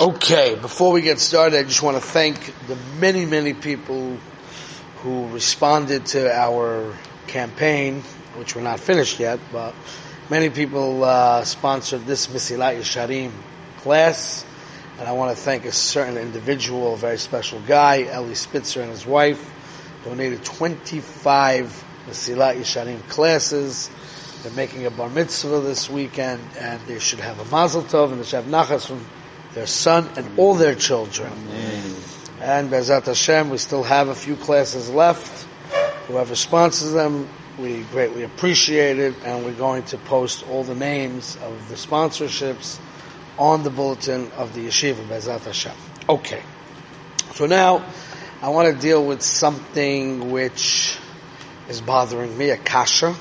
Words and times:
Okay, 0.00 0.56
before 0.56 0.90
we 0.90 1.02
get 1.02 1.20
started, 1.20 1.56
I 1.56 1.62
just 1.62 1.80
want 1.80 1.96
to 1.96 2.02
thank 2.02 2.52
the 2.66 2.76
many, 2.98 3.26
many 3.26 3.54
people 3.54 4.18
who 5.02 5.28
responded 5.28 6.06
to 6.06 6.34
our 6.34 6.92
campaign, 7.28 8.02
which 8.34 8.56
we're 8.56 8.62
not 8.62 8.80
finished 8.80 9.20
yet, 9.20 9.38
but 9.52 9.72
many 10.28 10.50
people 10.50 11.04
uh, 11.04 11.44
sponsored 11.44 12.06
this 12.06 12.26
Mesilat 12.26 12.76
Yesharim 12.76 13.30
class, 13.82 14.44
and 14.98 15.06
I 15.06 15.12
want 15.12 15.30
to 15.30 15.40
thank 15.40 15.64
a 15.64 15.70
certain 15.70 16.16
individual, 16.16 16.94
a 16.94 16.96
very 16.96 17.18
special 17.18 17.60
guy, 17.60 17.98
Eli 17.98 18.32
Spitzer 18.32 18.82
and 18.82 18.90
his 18.90 19.06
wife, 19.06 19.48
donated 20.04 20.44
25 20.44 21.84
Mesilat 22.08 22.56
Yesharim 22.56 23.00
classes. 23.10 23.92
They're 24.42 24.50
making 24.54 24.86
a 24.86 24.90
bar 24.90 25.08
mitzvah 25.08 25.60
this 25.60 25.88
weekend, 25.88 26.42
and 26.58 26.80
they 26.88 26.98
should 26.98 27.20
have 27.20 27.38
a 27.38 27.44
mazel 27.44 27.82
tov, 27.82 28.10
and 28.10 28.18
they 28.18 28.24
should 28.24 28.42
have 28.42 28.46
nachas 28.46 28.88
from 28.88 29.06
their 29.54 29.66
son, 29.66 30.08
and 30.16 30.38
all 30.38 30.54
their 30.54 30.74
children. 30.74 31.32
Amen. 31.32 31.94
And 32.40 32.70
Bezat 32.70 33.06
Hashem, 33.06 33.50
we 33.50 33.58
still 33.58 33.84
have 33.84 34.08
a 34.08 34.14
few 34.14 34.36
classes 34.36 34.90
left. 34.90 35.46
Whoever 36.08 36.34
sponsors 36.34 36.92
them, 36.92 37.28
we 37.58 37.82
greatly 37.84 38.24
appreciate 38.24 38.98
it, 38.98 39.14
and 39.24 39.44
we're 39.44 39.52
going 39.52 39.84
to 39.84 39.96
post 39.98 40.46
all 40.48 40.64
the 40.64 40.74
names 40.74 41.36
of 41.36 41.68
the 41.68 41.76
sponsorships 41.76 42.78
on 43.38 43.62
the 43.62 43.70
bulletin 43.70 44.30
of 44.32 44.54
the 44.54 44.66
yeshiva, 44.66 45.06
Bezat 45.06 45.44
Hashem. 45.44 45.72
Okay. 46.08 46.42
So 47.34 47.46
now, 47.46 47.84
I 48.42 48.50
want 48.50 48.74
to 48.74 48.80
deal 48.80 49.04
with 49.06 49.22
something 49.22 50.30
which 50.30 50.98
is 51.68 51.80
bothering 51.80 52.36
me, 52.36 52.50
a 52.50 52.56
kasha, 52.56 53.14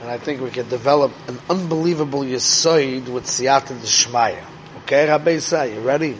and 0.00 0.10
I 0.10 0.18
think 0.18 0.40
we 0.40 0.50
can 0.50 0.68
develop 0.68 1.12
an 1.28 1.38
unbelievable 1.48 2.20
yisoid 2.20 3.08
with 3.08 3.24
siyata 3.24 3.80
d'shmaya. 3.80 4.44
Okay, 4.82 5.06
Rabbi 5.06 5.36
Isai, 5.36 5.74
you 5.74 5.80
ready? 5.80 6.16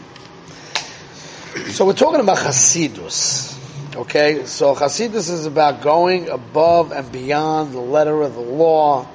So 1.71 1.85
we're 1.85 1.93
talking 1.93 2.21
about 2.21 2.37
Hasidus. 2.37 3.59
Okay, 3.93 4.45
so 4.45 4.73
Hasidus 4.73 5.29
is 5.29 5.45
about 5.45 5.81
going 5.81 6.29
above 6.29 6.93
and 6.93 7.11
beyond 7.11 7.73
the 7.73 7.81
letter 7.81 8.21
of 8.21 8.35
the 8.35 8.41
law. 8.41 9.05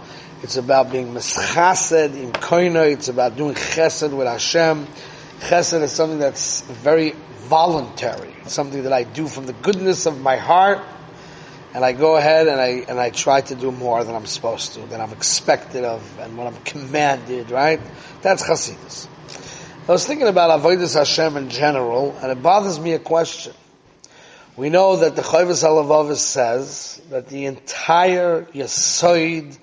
It's 0.42 0.58
about 0.58 0.92
being 0.92 1.14
mischased 1.14 2.14
in 2.14 2.32
koina. 2.32 2.92
It's 2.92 3.08
about 3.08 3.36
doing 3.36 3.54
chesed 3.54 4.14
with 4.14 4.26
Hashem. 4.26 4.86
Chesed 5.40 5.80
is 5.80 5.92
something 5.92 6.18
that's 6.18 6.60
very 6.60 7.12
voluntary. 7.46 8.34
It's 8.42 8.52
something 8.52 8.82
that 8.82 8.92
I 8.92 9.04
do 9.04 9.26
from 9.26 9.46
the 9.46 9.54
goodness 9.54 10.04
of 10.04 10.20
my 10.20 10.36
heart, 10.36 10.80
and 11.72 11.82
I 11.82 11.92
go 11.92 12.16
ahead 12.16 12.48
and 12.48 12.60
I 12.60 12.84
and 12.86 13.00
I 13.00 13.08
try 13.08 13.40
to 13.40 13.54
do 13.54 13.72
more 13.72 14.04
than 14.04 14.14
I'm 14.14 14.26
supposed 14.26 14.74
to, 14.74 14.80
than 14.80 15.00
I'm 15.00 15.12
expected 15.12 15.84
of, 15.84 16.02
and 16.20 16.36
what 16.36 16.46
I'm 16.48 16.62
commanded. 16.64 17.50
Right? 17.50 17.80
That's 18.20 18.42
Hasidus. 18.46 19.08
I 19.88 19.92
was 19.92 20.06
thinking 20.06 20.26
about 20.28 20.60
Avodas 20.60 20.92
Hashem 20.96 21.38
in 21.38 21.48
general, 21.48 22.14
and 22.20 22.30
it 22.30 22.42
bothers 22.42 22.78
me 22.78 22.92
a 22.92 22.98
question. 22.98 23.54
We 24.54 24.68
know 24.68 24.96
that 24.96 25.16
the 25.16 25.22
Chovos 25.22 25.64
HaLevavos 25.64 26.18
says 26.18 27.00
that 27.08 27.28
the 27.28 27.46
entire 27.46 28.42
Yesoid 28.42 29.56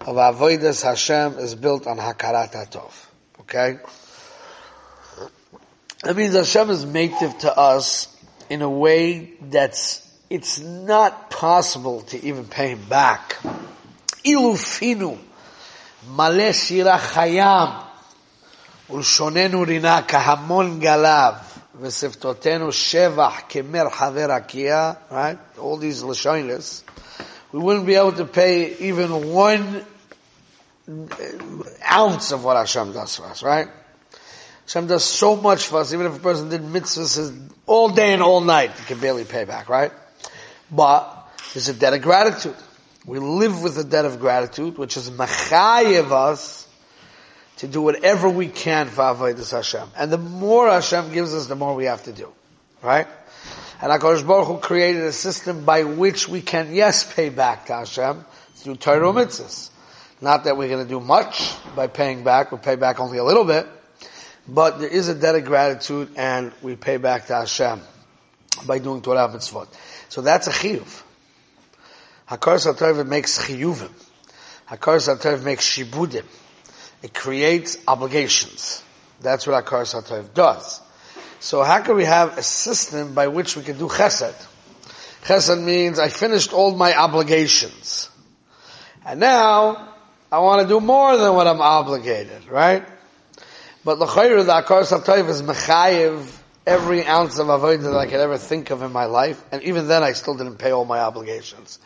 of 0.00 0.16
Avodas 0.16 0.82
Hashem 0.82 1.34
is 1.34 1.54
built 1.54 1.86
on 1.86 1.98
Hakarat 1.98 2.52
HaTov. 2.52 2.92
Okay? 3.40 3.78
That 6.02 6.16
means 6.16 6.34
Hashem 6.34 6.70
is 6.70 6.86
native 6.86 7.36
to 7.40 7.54
us 7.54 8.08
in 8.48 8.62
a 8.62 8.70
way 8.70 9.34
that's, 9.42 10.00
it's 10.30 10.60
not 10.60 11.28
possible 11.30 12.00
to 12.04 12.24
even 12.24 12.46
pay 12.46 12.70
him 12.70 12.88
back. 12.88 13.36
Ilufinu, 14.24 15.18
Maleh 16.06 16.54
Shirah 16.54 16.98
Chayam, 16.98 17.87
ולשוננו 18.89 19.61
רינה 19.67 20.01
כהמון 20.07 20.79
גליו, 20.79 21.33
ושפתותינו 21.81 22.71
שבח 22.71 23.33
כמרחבי 23.49 24.25
רקיע, 24.25 24.91
right? 25.11 25.37
All 25.57 25.77
these 25.77 26.03
lashonis. 26.03 26.83
We 27.51 27.59
wouldn't 27.59 27.85
be 27.85 27.95
able 27.95 28.13
to 28.13 28.25
pay 28.25 28.75
even 28.79 29.31
one 29.31 29.85
ounce 31.89 32.31
of 32.31 32.43
what 32.43 32.57
Hashem 32.57 32.93
does 32.93 33.15
for 33.15 33.25
us, 33.25 33.43
right? 33.43 33.67
Hashem 34.65 34.87
does 34.87 35.03
so 35.03 35.35
much 35.35 35.67
for 35.67 35.79
us, 35.79 35.93
even 35.93 36.05
if 36.07 36.15
a 36.15 36.19
person 36.19 36.49
did 36.49 36.61
mitzvahs 36.61 37.49
all 37.65 37.89
day 37.89 38.13
and 38.13 38.21
all 38.21 38.41
night, 38.41 38.71
he 38.71 38.85
can 38.85 38.99
barely 38.99 39.23
pay 39.23 39.43
back, 39.43 39.69
right? 39.69 39.91
But 40.71 41.27
there's 41.53 41.69
a 41.69 41.73
debt 41.73 41.93
of 41.93 42.01
gratitude. 42.01 42.55
We 43.05 43.19
live 43.19 43.61
with 43.61 43.77
a 43.77 43.83
debt 43.83 44.05
of 44.05 44.19
gratitude, 44.19 44.77
which 44.77 44.97
is 44.97 45.09
machayev 45.09 46.11
us 46.11 46.66
to 47.58 47.66
do 47.66 47.82
whatever 47.82 48.28
we 48.28 48.48
can 48.48 48.88
for 48.88 49.02
Avodah 49.02 49.50
Hashem. 49.50 49.88
And 49.96 50.12
the 50.12 50.18
more 50.18 50.68
Hashem 50.68 51.12
gives 51.12 51.34
us, 51.34 51.46
the 51.46 51.56
more 51.56 51.74
we 51.74 51.84
have 51.84 52.02
to 52.04 52.12
do. 52.12 52.32
Right? 52.82 53.06
And 53.80 53.92
HaKadosh 53.92 54.26
Baruch 54.26 54.46
Hu 54.48 54.58
created 54.58 55.02
a 55.02 55.12
system 55.12 55.64
by 55.64 55.84
which 55.84 56.28
we 56.28 56.40
can, 56.40 56.74
yes, 56.74 57.12
pay 57.12 57.28
back 57.28 57.66
to 57.66 57.74
Hashem 57.74 58.24
through 58.54 58.76
Torah 58.76 59.12
mitzvahs. 59.12 59.70
Not 60.20 60.44
that 60.44 60.56
we're 60.56 60.68
going 60.68 60.84
to 60.84 60.88
do 60.88 61.00
much 61.00 61.52
by 61.76 61.86
paying 61.86 62.24
back, 62.24 62.50
we 62.50 62.58
pay 62.58 62.76
back 62.76 62.98
only 62.98 63.18
a 63.18 63.24
little 63.24 63.44
bit, 63.44 63.66
but 64.48 64.80
there 64.80 64.88
is 64.88 65.08
a 65.08 65.14
debt 65.14 65.36
of 65.36 65.44
gratitude 65.44 66.10
and 66.16 66.52
we 66.62 66.74
pay 66.74 66.96
back 66.96 67.26
to 67.26 67.34
Hashem 67.34 67.80
by 68.66 68.78
doing 68.78 69.00
Torah 69.02 69.28
mitzvot. 69.28 69.68
So 70.08 70.22
that's 70.22 70.46
a 70.46 70.50
chiyuv. 70.50 71.02
HaKadosh 72.28 72.74
HaTorah 72.74 73.06
makes 73.06 73.38
chiyuvim. 73.38 73.92
HaKadosh 74.68 75.16
HaTorah 75.16 75.42
makes 75.44 75.66
shibudim. 75.66 76.24
It 77.02 77.14
creates 77.14 77.78
obligations. 77.86 78.82
That's 79.20 79.46
what 79.46 79.64
Akar 79.64 79.82
Satayv 79.82 80.34
does. 80.34 80.80
So 81.40 81.62
how 81.62 81.80
can 81.82 81.96
we 81.96 82.04
have 82.04 82.38
a 82.38 82.42
system 82.42 83.14
by 83.14 83.28
which 83.28 83.56
we 83.56 83.62
can 83.62 83.78
do 83.78 83.88
chesed? 83.88 84.34
Chesed 85.22 85.62
means 85.62 85.98
I 85.98 86.08
finished 86.08 86.52
all 86.52 86.74
my 86.74 86.96
obligations. 86.96 88.10
And 89.04 89.20
now, 89.20 89.94
I 90.30 90.40
want 90.40 90.62
to 90.62 90.68
do 90.68 90.80
more 90.80 91.16
than 91.16 91.34
what 91.34 91.46
I'm 91.46 91.60
obligated, 91.60 92.48
right? 92.48 92.84
But 93.84 93.98
l'chayru, 93.98 94.44
the 94.44 94.62
Akar 94.62 94.82
Satayv 94.82 95.28
is 95.28 95.42
mechayiv 95.42 96.38
every 96.66 97.04
ounce 97.06 97.38
of 97.38 97.46
avodah 97.46 97.82
that 97.82 97.96
I 97.96 98.06
could 98.06 98.20
ever 98.20 98.36
think 98.36 98.70
of 98.70 98.82
in 98.82 98.92
my 98.92 99.06
life, 99.06 99.42
and 99.50 99.62
even 99.62 99.88
then 99.88 100.02
I 100.02 100.12
still 100.12 100.36
didn't 100.36 100.56
pay 100.56 100.70
all 100.70 100.84
my 100.84 101.00
obligations. 101.00 101.78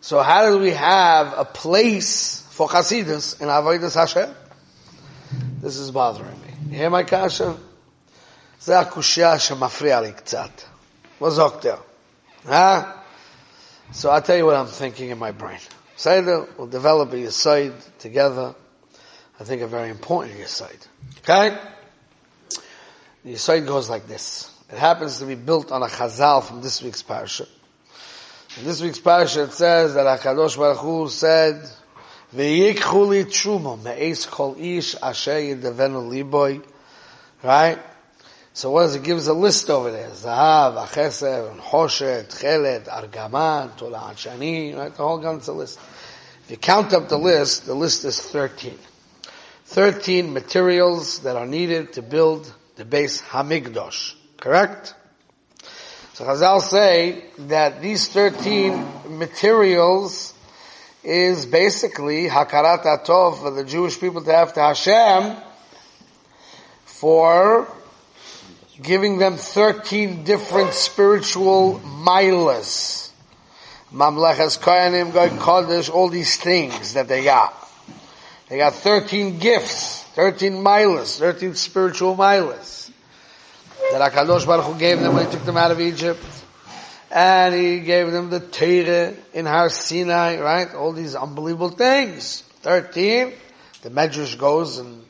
So 0.00 0.22
how 0.22 0.48
do 0.48 0.58
we 0.58 0.70
have 0.70 1.34
a 1.36 1.44
place 1.44 2.46
for 2.50 2.68
Chasidus 2.68 3.40
in 3.40 3.48
Avodah 3.48 3.94
Hashem? 3.94 4.34
This 5.61 5.77
is 5.77 5.91
bothering 5.91 6.39
me. 6.41 6.47
You 6.69 6.77
hear 6.77 6.89
my 6.89 7.03
kasha? 7.03 7.55
זה 8.61 8.79
הקושייה 8.79 9.39
שמפריע 9.39 10.01
לי 10.01 10.11
קצת. 10.11 10.49
מה 11.21 11.29
זוקטר? 11.29 11.75
Huh? 12.45 12.83
So 13.91 14.09
I'll 14.09 14.21
tell 14.21 14.37
you 14.37 14.45
what 14.45 14.55
I'm 14.55 14.67
thinking 14.67 15.09
in 15.09 15.17
my 15.17 15.31
brain. 15.31 15.59
Seder, 15.95 16.47
we'll 16.57 16.67
develop 16.67 17.11
a 17.13 17.31
side 17.31 17.73
together. 17.99 18.55
I 19.39 19.43
think 19.43 19.61
a 19.61 19.67
very 19.67 19.89
important 19.89 20.47
side. 20.47 20.85
Okay? 21.19 21.57
The 23.25 23.37
side 23.37 23.65
goes 23.65 23.89
like 23.89 24.07
this. 24.07 24.51
It 24.71 24.77
happens 24.77 25.19
to 25.19 25.25
be 25.25 25.35
built 25.35 25.71
on 25.71 25.81
a 25.81 25.87
chazal 25.87 26.43
from 26.43 26.61
this 26.61 26.81
week's 26.81 27.01
parasha. 27.01 27.47
In 28.57 28.65
this 28.65 28.81
week's 28.81 28.99
parasha 28.99 29.43
it 29.43 29.53
says 29.53 29.93
that 29.95 30.19
HaKadosh 30.19 30.57
Baruch 30.57 30.77
Hu 30.77 31.09
said, 31.09 31.67
V'yikchu 32.34 33.08
li 33.08 33.84
me'es 33.84 34.26
kol 34.26 34.56
ish 34.58 34.96
asher 35.02 35.40
yedavenu 35.40 36.08
liboy. 36.10 36.62
Right? 37.42 37.78
So 38.54 38.70
what 38.70 38.82
does 38.82 38.94
it 38.94 39.02
give 39.02 39.18
us 39.18 39.26
a 39.26 39.32
list 39.32 39.68
over 39.68 39.90
there? 39.90 40.10
Zahav, 40.10 40.86
Acheser, 40.86 41.50
and 41.50 41.60
Hoshet, 41.60 42.26
Chelet, 42.26 42.84
Argaman, 42.84 43.76
Tola 43.76 44.12
Shani, 44.14 44.76
right? 44.76 44.94
The 44.94 45.02
whole 45.02 45.18
gun's 45.18 45.48
a 45.48 45.52
list. 45.52 45.78
If 46.44 46.50
you 46.52 46.56
count 46.56 46.92
up 46.92 47.08
the 47.08 47.18
list, 47.18 47.66
the 47.66 47.74
list 47.74 48.04
is 48.04 48.20
13. 48.20 48.78
13 49.64 50.32
materials 50.32 51.20
that 51.20 51.36
are 51.36 51.46
needed 51.46 51.94
to 51.94 52.02
build 52.02 52.52
the 52.76 52.84
base 52.84 53.22
Hamigdosh. 53.22 54.14
Correct? 54.36 54.94
So 56.12 56.24
Chazal 56.24 56.60
say 56.60 57.24
that 57.38 57.80
these 57.80 58.06
13 58.08 59.18
materials 59.18 60.33
is 61.04 61.46
basically 61.46 62.28
Hakarat 62.28 62.82
Atov 62.82 63.42
for 63.42 63.50
the 63.50 63.64
Jewish 63.64 64.00
people 64.00 64.22
to 64.22 64.32
have 64.32 64.54
to 64.54 64.60
Hashem 64.60 65.36
for 66.84 67.68
giving 68.82 69.18
them 69.18 69.36
13 69.36 70.24
different 70.24 70.72
spiritual 70.72 71.80
milas. 71.80 73.10
Mamlechas 73.92 74.58
Koyanim, 74.58 75.12
Goy 75.12 75.28
Kodesh, 75.28 75.92
all 75.92 76.08
these 76.08 76.36
things 76.36 76.94
that 76.94 77.06
they 77.06 77.22
got. 77.22 77.54
They 78.48 78.56
got 78.56 78.74
13 78.74 79.38
gifts, 79.38 80.02
13 80.14 80.54
milas, 80.54 81.18
13 81.18 81.54
spiritual 81.54 82.16
milas 82.16 82.90
that 83.92 84.12
HaKadosh 84.12 84.46
Baruch 84.46 84.64
Hu 84.64 84.78
gave 84.78 85.00
them 85.00 85.14
when 85.14 85.26
he 85.26 85.32
took 85.32 85.44
them 85.44 85.56
out 85.56 85.70
of 85.70 85.80
Egypt 85.80 86.20
and 87.14 87.54
he 87.54 87.78
gave 87.78 88.10
them 88.10 88.28
the 88.28 88.40
Torah 88.40 89.14
in 89.32 89.46
Har 89.46 89.70
Sinai, 89.70 90.40
right? 90.40 90.74
All 90.74 90.92
these 90.92 91.14
unbelievable 91.14 91.70
things. 91.70 92.40
Thirteen, 92.60 93.32
the 93.82 93.90
Medrash 93.90 94.36
goes 94.36 94.78
and 94.78 95.04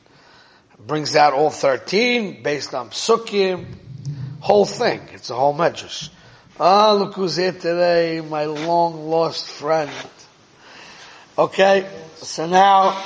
brings 0.78 1.16
out 1.16 1.32
all 1.32 1.48
13 1.48 2.42
based 2.42 2.74
on 2.74 2.90
psukim, 2.90 3.64
whole 4.40 4.66
thing. 4.66 5.00
It's 5.14 5.30
a 5.30 5.34
whole 5.34 5.54
medrash. 5.54 6.10
Ah, 6.60 6.92
look 6.92 7.14
who's 7.14 7.36
here 7.36 7.52
today, 7.52 8.20
my 8.20 8.44
long 8.44 9.08
lost 9.08 9.46
friend. 9.46 9.90
Okay, 11.38 11.88
so 12.16 12.46
now 12.46 13.02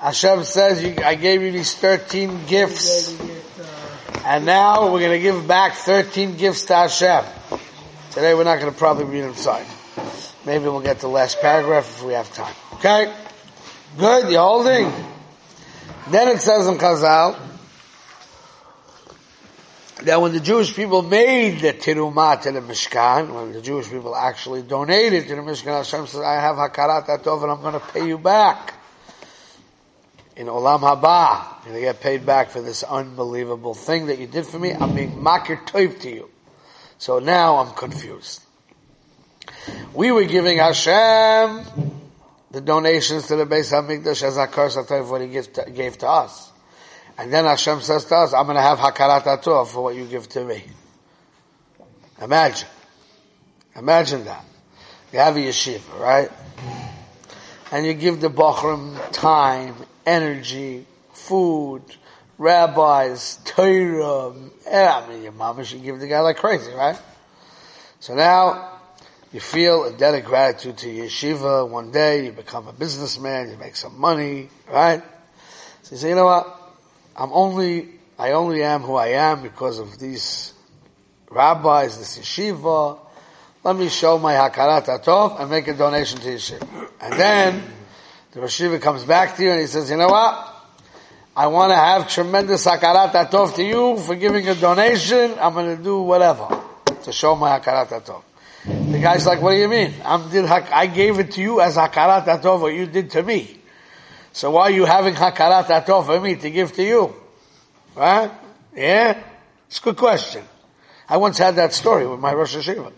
Hashem 0.00 0.44
says, 0.44 0.84
I 0.98 1.16
gave 1.16 1.42
you 1.42 1.50
these 1.50 1.74
13 1.74 2.46
gifts, 2.46 3.18
and 4.24 4.46
now 4.46 4.92
we're 4.92 5.00
going 5.00 5.10
to 5.10 5.18
give 5.18 5.48
back 5.48 5.74
13 5.74 6.36
gifts 6.36 6.66
to 6.66 6.74
Hashem. 6.74 7.24
Today 8.16 8.32
we're 8.32 8.44
not 8.44 8.58
going 8.60 8.72
to 8.72 8.78
probably 8.78 9.04
read 9.04 9.24
inside. 9.24 9.66
Maybe 10.46 10.64
we'll 10.64 10.80
get 10.80 11.00
the 11.00 11.06
last 11.06 11.38
paragraph 11.42 11.86
if 11.98 12.02
we 12.02 12.14
have 12.14 12.32
time. 12.32 12.54
Okay? 12.76 13.14
Good, 13.98 14.32
you're 14.32 14.40
holding? 14.40 14.90
Then 16.08 16.28
it 16.28 16.40
says 16.40 16.66
in 16.66 16.78
Chazal, 16.78 17.38
that 20.04 20.18
when 20.22 20.32
the 20.32 20.40
Jewish 20.40 20.74
people 20.74 21.02
made 21.02 21.60
the 21.60 21.74
Tirumah 21.74 22.40
to 22.40 22.52
the 22.52 22.62
Mishkan, 22.62 23.34
when 23.34 23.52
the 23.52 23.60
Jewish 23.60 23.90
people 23.90 24.16
actually 24.16 24.62
donated 24.62 25.28
to 25.28 25.34
the 25.34 25.42
Mishkan, 25.42 25.76
Hashem 25.76 26.06
says, 26.06 26.22
I 26.22 26.40
have 26.40 26.56
Hakarat 26.56 27.08
Atov 27.08 27.42
and 27.42 27.52
I'm 27.52 27.60
going 27.60 27.74
to 27.74 27.80
pay 27.80 28.08
you 28.08 28.16
back. 28.16 28.72
In 30.36 30.46
Olam 30.46 30.80
Haba, 30.80 31.66
you're 31.66 31.74
going 31.74 31.74
to 31.74 31.80
get 31.92 32.00
paid 32.00 32.24
back 32.24 32.48
for 32.48 32.62
this 32.62 32.82
unbelievable 32.82 33.74
thing 33.74 34.06
that 34.06 34.18
you 34.18 34.26
did 34.26 34.46
for 34.46 34.58
me. 34.58 34.72
I'm 34.72 34.94
being 34.94 35.18
makir 35.18 35.62
toiv 35.66 36.00
to 36.00 36.10
you. 36.10 36.30
So 36.98 37.18
now 37.18 37.56
I'm 37.56 37.74
confused. 37.74 38.42
We 39.94 40.12
were 40.12 40.24
giving 40.24 40.58
Hashem 40.58 41.64
the 42.50 42.60
donations 42.60 43.26
to 43.28 43.36
the 43.36 43.44
Beis 43.44 43.72
HaMikdash 43.72 44.22
as 44.22 44.36
a 44.36 44.46
curse 44.46 44.76
of 44.76 45.10
what 45.10 45.20
he 45.20 45.28
gave 45.28 45.52
to, 45.52 45.70
gave 45.70 45.98
to 45.98 46.08
us. 46.08 46.52
And 47.18 47.32
then 47.32 47.44
Hashem 47.44 47.80
says 47.80 48.04
to 48.06 48.14
us, 48.14 48.34
I'm 48.34 48.44
going 48.44 48.56
to 48.56 48.62
have 48.62 48.78
Hakarat 48.78 49.22
Atov 49.22 49.68
for 49.68 49.82
what 49.82 49.94
you 49.96 50.06
give 50.06 50.28
to 50.30 50.44
me. 50.44 50.64
Imagine. 52.20 52.68
Imagine 53.74 54.24
that. 54.24 54.44
You 55.12 55.18
have 55.18 55.36
a 55.36 55.40
yeshiva, 55.40 56.00
right? 56.00 56.30
And 57.72 57.86
you 57.86 57.94
give 57.94 58.20
the 58.20 58.30
Bachram 58.30 58.98
time, 59.12 59.74
energy, 60.04 60.86
food, 61.12 61.82
rabbis, 62.38 63.38
Torah. 63.44 64.34
Eh, 64.66 64.88
I 64.88 65.08
mean, 65.08 65.22
your 65.22 65.32
mama 65.32 65.64
should 65.64 65.82
give 65.82 65.98
the 66.00 66.06
guy 66.06 66.20
like 66.20 66.36
crazy, 66.36 66.72
right? 66.72 66.98
So 68.00 68.14
now, 68.14 68.72
you 69.32 69.40
feel 69.40 69.84
a 69.84 69.92
debt 69.92 70.14
of 70.14 70.24
gratitude 70.24 70.78
to 70.78 70.86
yeshiva. 70.86 71.68
One 71.68 71.90
day, 71.90 72.26
you 72.26 72.32
become 72.32 72.68
a 72.68 72.72
businessman, 72.72 73.50
you 73.50 73.56
make 73.56 73.76
some 73.76 73.98
money, 73.98 74.48
right? 74.70 75.02
So 75.82 75.94
you 75.94 75.98
say, 75.98 76.08
you 76.10 76.14
know 76.14 76.24
what? 76.24 76.46
I'm 77.16 77.32
only, 77.32 77.88
I 78.18 78.32
only 78.32 78.62
am 78.62 78.82
who 78.82 78.94
I 78.94 79.08
am 79.08 79.42
because 79.42 79.78
of 79.78 79.98
these 79.98 80.52
rabbis, 81.30 81.98
this 81.98 82.18
yeshiva. 82.18 82.98
Let 83.64 83.76
me 83.76 83.88
show 83.88 84.18
my 84.18 84.34
hakarat 84.34 84.86
atov 84.86 85.40
and 85.40 85.50
make 85.50 85.66
a 85.68 85.74
donation 85.74 86.20
to 86.20 86.28
yeshiva. 86.28 86.88
And 87.00 87.12
then 87.14 87.62
the 88.32 88.40
yeshiva 88.40 88.80
comes 88.80 89.04
back 89.04 89.36
to 89.36 89.42
you 89.42 89.50
and 89.50 89.60
he 89.60 89.66
says, 89.66 89.90
you 89.90 89.96
know 89.96 90.08
what? 90.08 90.55
I 91.38 91.48
want 91.48 91.70
to 91.70 91.76
have 91.76 92.08
tremendous 92.08 92.66
hakarat 92.66 93.12
atov 93.12 93.56
to 93.56 93.62
you 93.62 93.98
for 93.98 94.14
giving 94.14 94.48
a 94.48 94.54
donation. 94.54 95.34
I'm 95.38 95.52
going 95.52 95.76
to 95.76 95.82
do 95.82 96.00
whatever 96.00 96.62
to 97.02 97.12
show 97.12 97.36
my 97.36 97.60
hakarat 97.60 97.88
atov. 97.88 98.22
The 98.64 98.98
guy's 98.98 99.26
like, 99.26 99.42
what 99.42 99.50
do 99.50 99.58
you 99.58 99.68
mean? 99.68 99.92
I'm 100.02 100.30
did, 100.30 100.46
I 100.46 100.86
gave 100.86 101.18
it 101.18 101.32
to 101.32 101.42
you 101.42 101.60
as 101.60 101.76
hakarat 101.76 102.24
atov 102.24 102.62
what 102.62 102.72
you 102.72 102.86
did 102.86 103.10
to 103.10 103.22
me. 103.22 103.60
So 104.32 104.52
why 104.52 104.62
are 104.62 104.70
you 104.70 104.86
having 104.86 105.12
hakarat 105.12 105.66
atov 105.66 106.06
for 106.06 106.18
me 106.18 106.36
to 106.36 106.50
give 106.50 106.72
to 106.72 106.82
you? 106.82 107.14
Right? 107.94 108.30
Yeah? 108.74 109.22
It's 109.66 109.78
a 109.78 109.82
good 109.82 109.98
question. 109.98 110.42
I 111.06 111.18
once 111.18 111.36
had 111.36 111.56
that 111.56 111.74
story 111.74 112.06
with 112.06 112.18
my 112.18 112.32
Rosh 112.32 112.56
Yeshiva. 112.56 112.94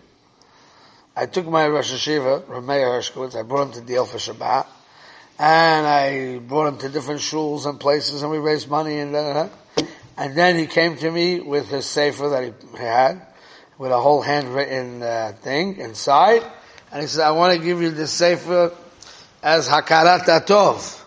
I 1.17 1.26
took 1.26 1.49
my 1.49 1.67
Rosh 1.67 1.93
Yeshiva, 1.93 2.43
Rameir 2.43 2.87
Hershkowitz, 2.87 3.35
I 3.35 3.43
brought 3.43 3.67
him 3.67 3.73
to 3.73 3.81
deal 3.81 4.05
for 4.05 4.19
Shabbat, 4.19 4.67
and 5.38 5.87
I 5.87 6.38
brought 6.38 6.69
him 6.69 6.79
to 6.79 6.88
different 6.88 7.20
shuls 7.20 7.67
and 7.67 7.79
places, 7.79 8.23
and 8.23 8.31
we 8.31 8.38
raised 8.38 8.69
money, 8.69 8.99
and 8.99 9.12
da, 9.12 9.49
and 10.17 10.37
then 10.37 10.58
he 10.58 10.67
came 10.67 10.96
to 10.96 11.11
me 11.11 11.40
with 11.40 11.69
his 11.69 11.87
sefer 11.87 12.29
that 12.31 12.43
he 12.43 12.79
had, 12.79 13.23
with 13.79 13.93
a 13.93 14.00
whole 14.00 14.20
handwritten 14.20 15.02
uh, 15.02 15.32
thing 15.40 15.76
inside, 15.76 16.43
and 16.90 17.02
he 17.02 17.06
said, 17.06 17.25
I 17.25 17.31
want 17.32 17.56
to 17.56 17.64
give 17.64 17.81
you 17.81 17.90
this 17.90 18.11
sefer 18.11 18.73
as 19.43 19.69
Hakarat 19.69 20.25
Atov. 20.25 21.00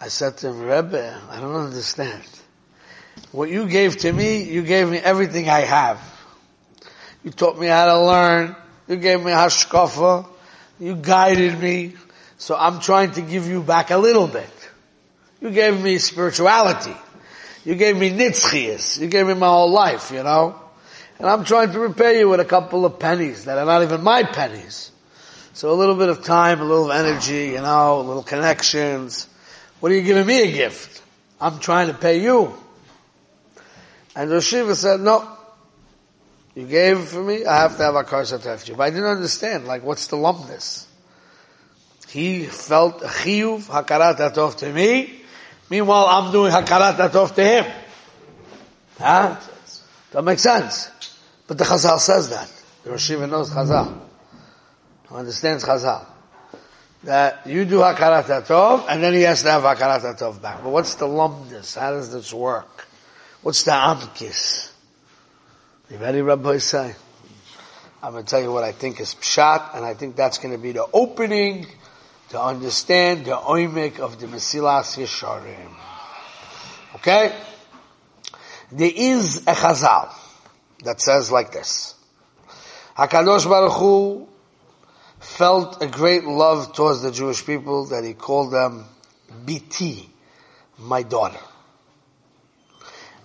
I 0.00 0.08
said 0.08 0.36
to 0.38 0.48
him, 0.48 0.60
Rebbe, 0.60 1.22
I 1.30 1.40
don't 1.40 1.54
understand. 1.54 2.22
What 3.30 3.48
you 3.48 3.68
gave 3.68 3.98
to 3.98 4.12
me, 4.12 4.42
you 4.42 4.62
gave 4.62 4.90
me 4.90 4.98
everything 4.98 5.48
I 5.48 5.60
have. 5.60 6.00
You 7.22 7.30
taught 7.30 7.58
me 7.58 7.68
how 7.68 7.86
to 7.86 8.00
learn. 8.00 8.56
You 8.88 8.96
gave 8.96 9.20
me 9.20 9.30
hashkafa. 9.30 10.26
You 10.78 10.96
guided 10.96 11.58
me. 11.58 11.94
So 12.36 12.56
I'm 12.56 12.80
trying 12.80 13.12
to 13.12 13.22
give 13.22 13.46
you 13.46 13.62
back 13.62 13.90
a 13.90 13.96
little 13.96 14.26
bit. 14.26 14.50
You 15.40 15.50
gave 15.50 15.80
me 15.80 15.98
spirituality. 15.98 16.96
You 17.64 17.74
gave 17.74 17.96
me 17.96 18.10
nitzchias. 18.10 19.00
You 19.00 19.08
gave 19.08 19.26
me 19.26 19.34
my 19.34 19.46
whole 19.46 19.70
life, 19.70 20.10
you 20.10 20.22
know? 20.22 20.60
And 21.18 21.28
I'm 21.28 21.44
trying 21.44 21.72
to 21.72 21.78
repay 21.78 22.18
you 22.18 22.28
with 22.28 22.40
a 22.40 22.44
couple 22.44 22.84
of 22.84 22.98
pennies 22.98 23.44
that 23.44 23.56
are 23.58 23.64
not 23.64 23.82
even 23.82 24.02
my 24.02 24.24
pennies. 24.24 24.90
So 25.52 25.70
a 25.70 25.74
little 25.74 25.94
bit 25.94 26.08
of 26.08 26.24
time, 26.24 26.60
a 26.60 26.64
little 26.64 26.90
energy, 26.90 27.50
you 27.52 27.60
know, 27.60 28.00
a 28.00 28.02
little 28.02 28.24
connections. 28.24 29.28
What 29.80 29.92
are 29.92 29.94
you 29.94 30.02
giving 30.02 30.26
me 30.26 30.42
a 30.42 30.52
gift? 30.52 31.02
I'm 31.40 31.60
trying 31.60 31.88
to 31.88 31.94
pay 31.94 32.22
you. 32.22 32.54
And 34.16 34.30
Roshiva 34.30 34.74
said, 34.74 35.00
no. 35.00 35.28
You 36.54 36.66
gave 36.66 37.00
for 37.00 37.22
me, 37.22 37.44
I 37.44 37.62
have 37.62 37.76
to 37.76 37.82
have 37.82 37.94
a 37.94 38.04
karsat 38.04 38.68
you. 38.68 38.76
But 38.76 38.84
I 38.84 38.90
didn't 38.90 39.06
understand, 39.06 39.66
like, 39.66 39.82
what's 39.82 40.06
the 40.08 40.16
lumdus? 40.16 40.86
He 42.14 42.44
felt 42.44 43.02
a 43.02 43.06
chiyuv, 43.06 43.64
hakarat 43.64 44.56
to 44.58 44.72
me. 44.72 45.20
Meanwhile, 45.68 46.06
I'm 46.06 46.30
doing 46.30 46.52
hakarat 46.52 47.34
to 47.34 47.44
him. 47.44 47.72
Huh? 49.00 49.36
That 50.12 50.22
makes 50.22 50.42
sense. 50.42 50.90
But 51.48 51.58
the 51.58 51.64
Chazal 51.64 51.98
says 51.98 52.30
that. 52.30 52.48
The 52.84 52.90
Roshiva 52.90 53.28
knows 53.28 53.50
Chazal. 53.50 53.98
Understands 55.10 55.64
Chazal 55.64 56.06
that 57.02 57.48
you 57.48 57.64
do 57.64 57.78
hakarat 57.78 58.88
and 58.88 59.02
then 59.02 59.12
he 59.12 59.22
has 59.22 59.42
to 59.42 59.50
have 59.50 59.64
hakarat 59.64 60.40
back. 60.40 60.62
But 60.62 60.70
what's 60.70 60.94
the 60.94 61.06
lumdus? 61.06 61.76
How 61.76 61.90
does 61.90 62.12
this 62.12 62.32
work? 62.32 62.86
What's 63.42 63.64
the 63.64 63.72
amkis? 63.72 64.70
You 65.90 65.96
ready, 65.96 66.22
Rabbi 66.22 66.58
say? 66.58 66.94
I'm 68.00 68.12
going 68.12 68.24
to 68.24 68.30
tell 68.30 68.40
you 68.40 68.52
what 68.52 68.62
I 68.62 68.70
think 68.70 69.00
is 69.00 69.16
pshat, 69.16 69.74
and 69.74 69.84
I 69.84 69.94
think 69.94 70.14
that's 70.14 70.38
going 70.38 70.54
to 70.54 70.60
be 70.60 70.70
the 70.70 70.86
opening 70.92 71.66
to 72.30 72.40
understand 72.40 73.26
the 73.26 73.32
oimik 73.36 73.98
of 74.00 74.18
the 74.20 74.26
Mesilas 74.26 74.96
Yesharim. 74.98 75.70
Okay? 76.96 77.34
There 78.72 78.92
is 78.94 79.38
a 79.46 79.52
chazal 79.52 80.12
that 80.84 81.00
says 81.00 81.30
like 81.30 81.52
this. 81.52 81.94
HaKadosh 82.96 83.48
Baruch 83.48 83.72
Hu 83.72 84.28
felt 85.18 85.82
a 85.82 85.86
great 85.86 86.24
love 86.24 86.74
towards 86.74 87.02
the 87.02 87.10
Jewish 87.10 87.44
people 87.44 87.86
that 87.86 88.04
he 88.04 88.14
called 88.14 88.52
them 88.52 88.86
BT, 89.44 90.08
my 90.78 91.02
daughter. 91.02 91.38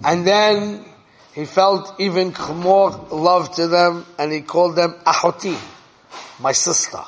And 0.03 0.25
then 0.25 0.86
he 1.34 1.46
felt 1.46 2.00
even 2.00 2.34
more 2.56 2.89
love 3.12 3.53
to 3.56 3.68
them 3.68 4.06
and 4.18 4.32
he 4.32 4.41
called 4.41 4.75
them 4.75 4.94
Ahoti, 5.06 5.58
my 6.39 6.51
sister. 6.51 7.01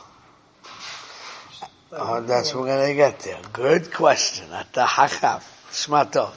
Oh, 1.93 2.21
that's 2.21 2.55
we're 2.55 2.67
gonna 2.67 2.93
get 2.93 3.19
there. 3.19 3.39
Good 3.51 3.91
question. 3.91 4.45
At 4.53 4.71
the 4.71 4.85
Hachaf. 4.85 5.43
Shmato. 5.71 6.31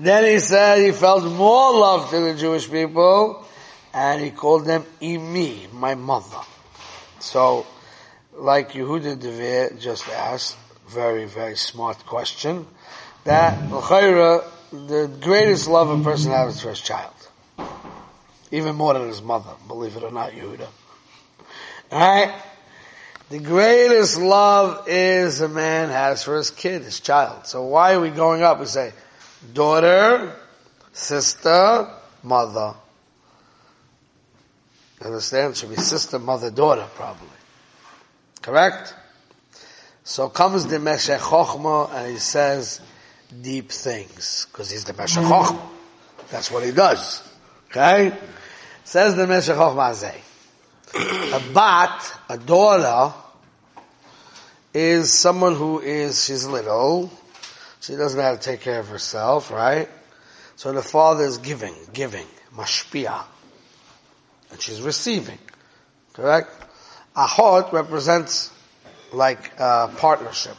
Then 0.00 0.24
he 0.24 0.38
said 0.38 0.78
he 0.82 0.92
felt 0.92 1.24
more 1.24 1.78
love 1.78 2.08
to 2.10 2.20
the 2.20 2.34
Jewish 2.34 2.70
people 2.70 3.46
and 3.92 4.22
he 4.22 4.30
called 4.30 4.64
them 4.64 4.84
Imi, 5.00 5.70
my 5.72 5.94
mother. 5.94 6.40
So, 7.20 7.66
like 8.34 8.72
Yehuda 8.72 9.16
Devir 9.18 9.78
just 9.78 10.08
asked, 10.08 10.56
very, 10.88 11.26
very 11.26 11.56
smart 11.56 12.06
question, 12.06 12.66
that 13.24 13.70
L'chayra, 13.70 14.42
the 14.70 15.10
greatest 15.20 15.68
love 15.68 15.90
a 15.90 16.02
person 16.02 16.32
has 16.32 16.56
is 16.56 16.62
for 16.62 16.70
his 16.70 16.80
child. 16.80 17.12
Even 18.50 18.76
more 18.76 18.94
than 18.94 19.08
his 19.08 19.20
mother, 19.20 19.52
believe 19.68 19.96
it 19.96 20.02
or 20.02 20.10
not, 20.10 20.30
Yehuda. 20.30 20.66
Alright? 21.92 22.32
The 23.32 23.38
greatest 23.38 24.18
love 24.18 24.88
is 24.88 25.40
a 25.40 25.48
man 25.48 25.88
has 25.88 26.22
for 26.22 26.36
his 26.36 26.50
kid, 26.50 26.82
his 26.82 27.00
child. 27.00 27.46
So 27.46 27.62
why 27.62 27.94
are 27.94 28.00
we 28.00 28.10
going 28.10 28.42
up? 28.42 28.60
We 28.60 28.66
say, 28.66 28.92
daughter, 29.54 30.36
sister, 30.92 31.88
mother. 32.22 32.74
Understand? 35.02 35.52
It 35.52 35.56
should 35.56 35.70
be 35.70 35.76
sister, 35.76 36.18
mother, 36.18 36.50
daughter, 36.50 36.86
probably. 36.94 37.26
Correct? 38.42 38.94
So 40.04 40.28
comes 40.28 40.66
the 40.66 40.78
Meshech 40.78 41.20
Chochma 41.20 41.90
and 41.90 42.12
he 42.12 42.18
says, 42.18 42.82
deep 43.40 43.70
things 43.70 44.46
because 44.52 44.70
he's 44.70 44.84
the 44.84 44.92
Meshech 44.92 45.24
mm-hmm. 45.24 45.56
Chochmah. 45.56 45.68
That's 46.30 46.50
what 46.50 46.64
he 46.64 46.72
does. 46.72 47.26
Okay? 47.70 48.12
Says 48.84 49.16
the 49.16 49.26
Meshech 49.26 49.56
Chochmah 49.56 49.94
A 50.94 51.42
bat, 51.54 52.18
a 52.28 52.36
daughter, 52.36 53.14
is 54.74 55.12
someone 55.12 55.54
who 55.54 55.80
is, 55.80 56.24
she's 56.24 56.46
little, 56.46 57.10
she 57.80 57.96
doesn't 57.96 58.18
know 58.18 58.24
how 58.24 58.32
to 58.32 58.40
take 58.40 58.60
care 58.60 58.80
of 58.80 58.88
herself, 58.88 59.50
right? 59.50 59.88
So 60.56 60.72
the 60.72 60.82
father 60.82 61.24
is 61.24 61.38
giving, 61.38 61.74
giving, 61.92 62.26
mashpia. 62.54 63.24
And 64.50 64.60
she's 64.60 64.80
receiving. 64.80 65.38
Correct? 66.12 66.50
Ahot 67.16 67.72
represents 67.72 68.50
like 69.12 69.58
a 69.58 69.90
partnership. 69.96 70.56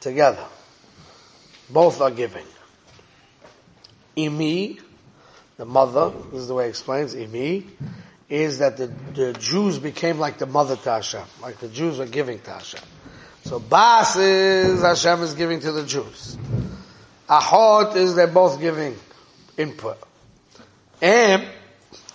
Together. 0.00 0.44
Both 1.70 2.00
are 2.00 2.10
giving. 2.10 2.46
Imi, 4.16 4.80
the 5.56 5.64
mother, 5.64 6.12
this 6.30 6.40
is 6.40 6.48
the 6.48 6.54
way 6.54 6.66
it 6.66 6.70
explains, 6.70 7.14
Imi, 7.14 7.66
is 8.32 8.60
that 8.60 8.78
the, 8.78 8.86
the 8.86 9.34
Jews 9.34 9.78
became 9.78 10.18
like 10.18 10.38
the 10.38 10.46
mother 10.46 10.74
to 10.74 10.90
Hashem. 10.90 11.24
Like 11.42 11.58
the 11.58 11.68
Jews 11.68 12.00
are 12.00 12.06
giving 12.06 12.38
to 12.40 12.50
Hashem. 12.50 12.80
So 13.44 13.58
Bas 13.58 14.16
is 14.16 14.80
Hashem 14.80 15.20
is 15.20 15.34
giving 15.34 15.60
to 15.60 15.70
the 15.70 15.84
Jews. 15.84 16.38
Ahot 17.28 17.94
is 17.94 18.14
they're 18.14 18.26
both 18.26 18.58
giving 18.58 18.96
input. 19.58 19.98
Am 21.02 21.46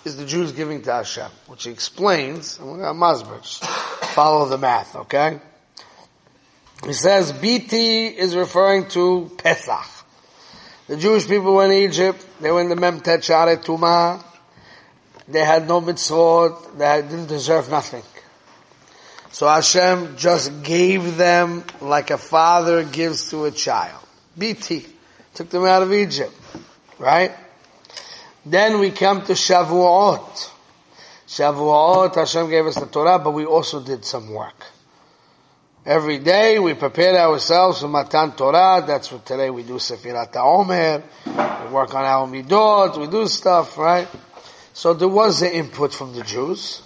is 0.04 0.16
the 0.16 0.26
Jews 0.26 0.50
giving 0.50 0.82
to 0.82 0.92
Hashem, 0.92 1.30
which 1.46 1.64
he 1.64 1.70
explains, 1.70 2.58
and 2.58 2.68
we're 2.68 2.78
going 2.78 2.98
to 2.98 3.66
follow 4.08 4.48
the 4.48 4.58
math, 4.58 4.96
okay? 4.96 5.38
He 6.84 6.94
says 6.94 7.30
BT 7.30 8.08
is 8.08 8.34
referring 8.34 8.88
to 8.88 9.30
Pesach. 9.38 9.86
The 10.88 10.96
Jewish 10.96 11.28
people 11.28 11.54
were 11.54 11.66
in 11.66 11.72
Egypt, 11.72 12.26
they 12.40 12.50
were 12.50 12.60
in 12.60 12.70
the 12.70 12.74
Memtet 12.74 13.22
Tumah, 13.62 14.24
they 15.28 15.44
had 15.44 15.68
no 15.68 15.80
mitzvot, 15.80 16.78
they 16.78 17.02
didn't 17.02 17.26
deserve 17.26 17.70
nothing. 17.70 18.02
So 19.30 19.46
Hashem 19.46 20.16
just 20.16 20.62
gave 20.62 21.16
them 21.16 21.64
like 21.80 22.10
a 22.10 22.18
father 22.18 22.82
gives 22.82 23.30
to 23.30 23.44
a 23.44 23.50
child. 23.50 24.02
BT. 24.36 24.86
Took 25.34 25.50
them 25.50 25.64
out 25.64 25.82
of 25.82 25.92
Egypt. 25.92 26.34
Right? 26.98 27.32
Then 28.44 28.80
we 28.80 28.90
come 28.90 29.22
to 29.26 29.34
Shavuot. 29.34 30.50
Shavuot, 31.26 32.14
Hashem 32.14 32.48
gave 32.48 32.66
us 32.66 32.76
the 32.76 32.86
Torah, 32.86 33.18
but 33.18 33.32
we 33.32 33.44
also 33.44 33.84
did 33.84 34.04
some 34.04 34.30
work. 34.32 34.64
Every 35.84 36.18
day 36.18 36.58
we 36.58 36.74
prepared 36.74 37.16
ourselves 37.16 37.80
for 37.80 37.88
Matan 37.88 38.32
Torah. 38.32 38.82
That's 38.86 39.12
what 39.12 39.24
today 39.26 39.50
we 39.50 39.62
do 39.62 39.74
Sefirat 39.74 40.32
HaOmer. 40.32 41.02
We 41.64 41.72
work 41.72 41.94
on 41.94 42.04
our 42.04 42.26
Midot. 42.26 42.98
We 42.98 43.06
do 43.06 43.26
stuff, 43.26 43.76
right? 43.78 44.08
So 44.78 44.94
there 44.94 45.08
was 45.08 45.40
the 45.40 45.52
input 45.52 45.92
from 45.92 46.14
the 46.14 46.22
Jews. 46.22 46.82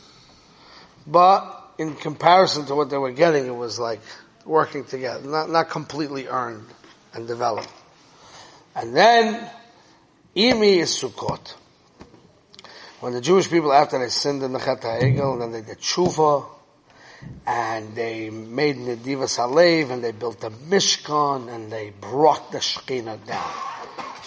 But 1.06 1.74
in 1.76 1.94
comparison 1.94 2.64
to 2.64 2.74
what 2.74 2.88
they 2.88 2.96
were 2.96 3.12
getting, 3.12 3.44
it 3.44 3.54
was 3.54 3.78
like 3.78 4.00
working 4.46 4.86
together. 4.86 5.28
Not, 5.28 5.50
not 5.50 5.68
completely 5.68 6.26
earned 6.26 6.64
and 7.12 7.26
developed. 7.26 7.68
And 8.74 8.96
then, 8.96 9.46
Imi 10.34 10.78
is 10.78 10.88
Sukkot. 11.02 11.54
When 13.00 13.12
the 13.12 13.20
Jewish 13.20 13.50
people, 13.50 13.74
after 13.74 13.98
they 13.98 14.08
sinned 14.08 14.42
in 14.42 14.54
the 14.54 14.58
Chet 14.58 14.80
HaEgel, 14.80 15.34
and 15.34 15.42
then 15.42 15.52
they 15.52 15.60
did 15.60 15.78
Tshuva, 15.78 16.46
and 17.46 17.94
they 17.94 18.30
made 18.30 18.78
Nedivas 18.78 19.36
Halev, 19.36 19.90
and 19.90 20.02
they 20.02 20.12
built 20.12 20.40
the 20.40 20.48
Mishkan, 20.48 21.54
and 21.54 21.70
they 21.70 21.90
brought 21.90 22.52
the 22.52 22.58
Shekhinah 22.58 23.26
down. 23.26 23.71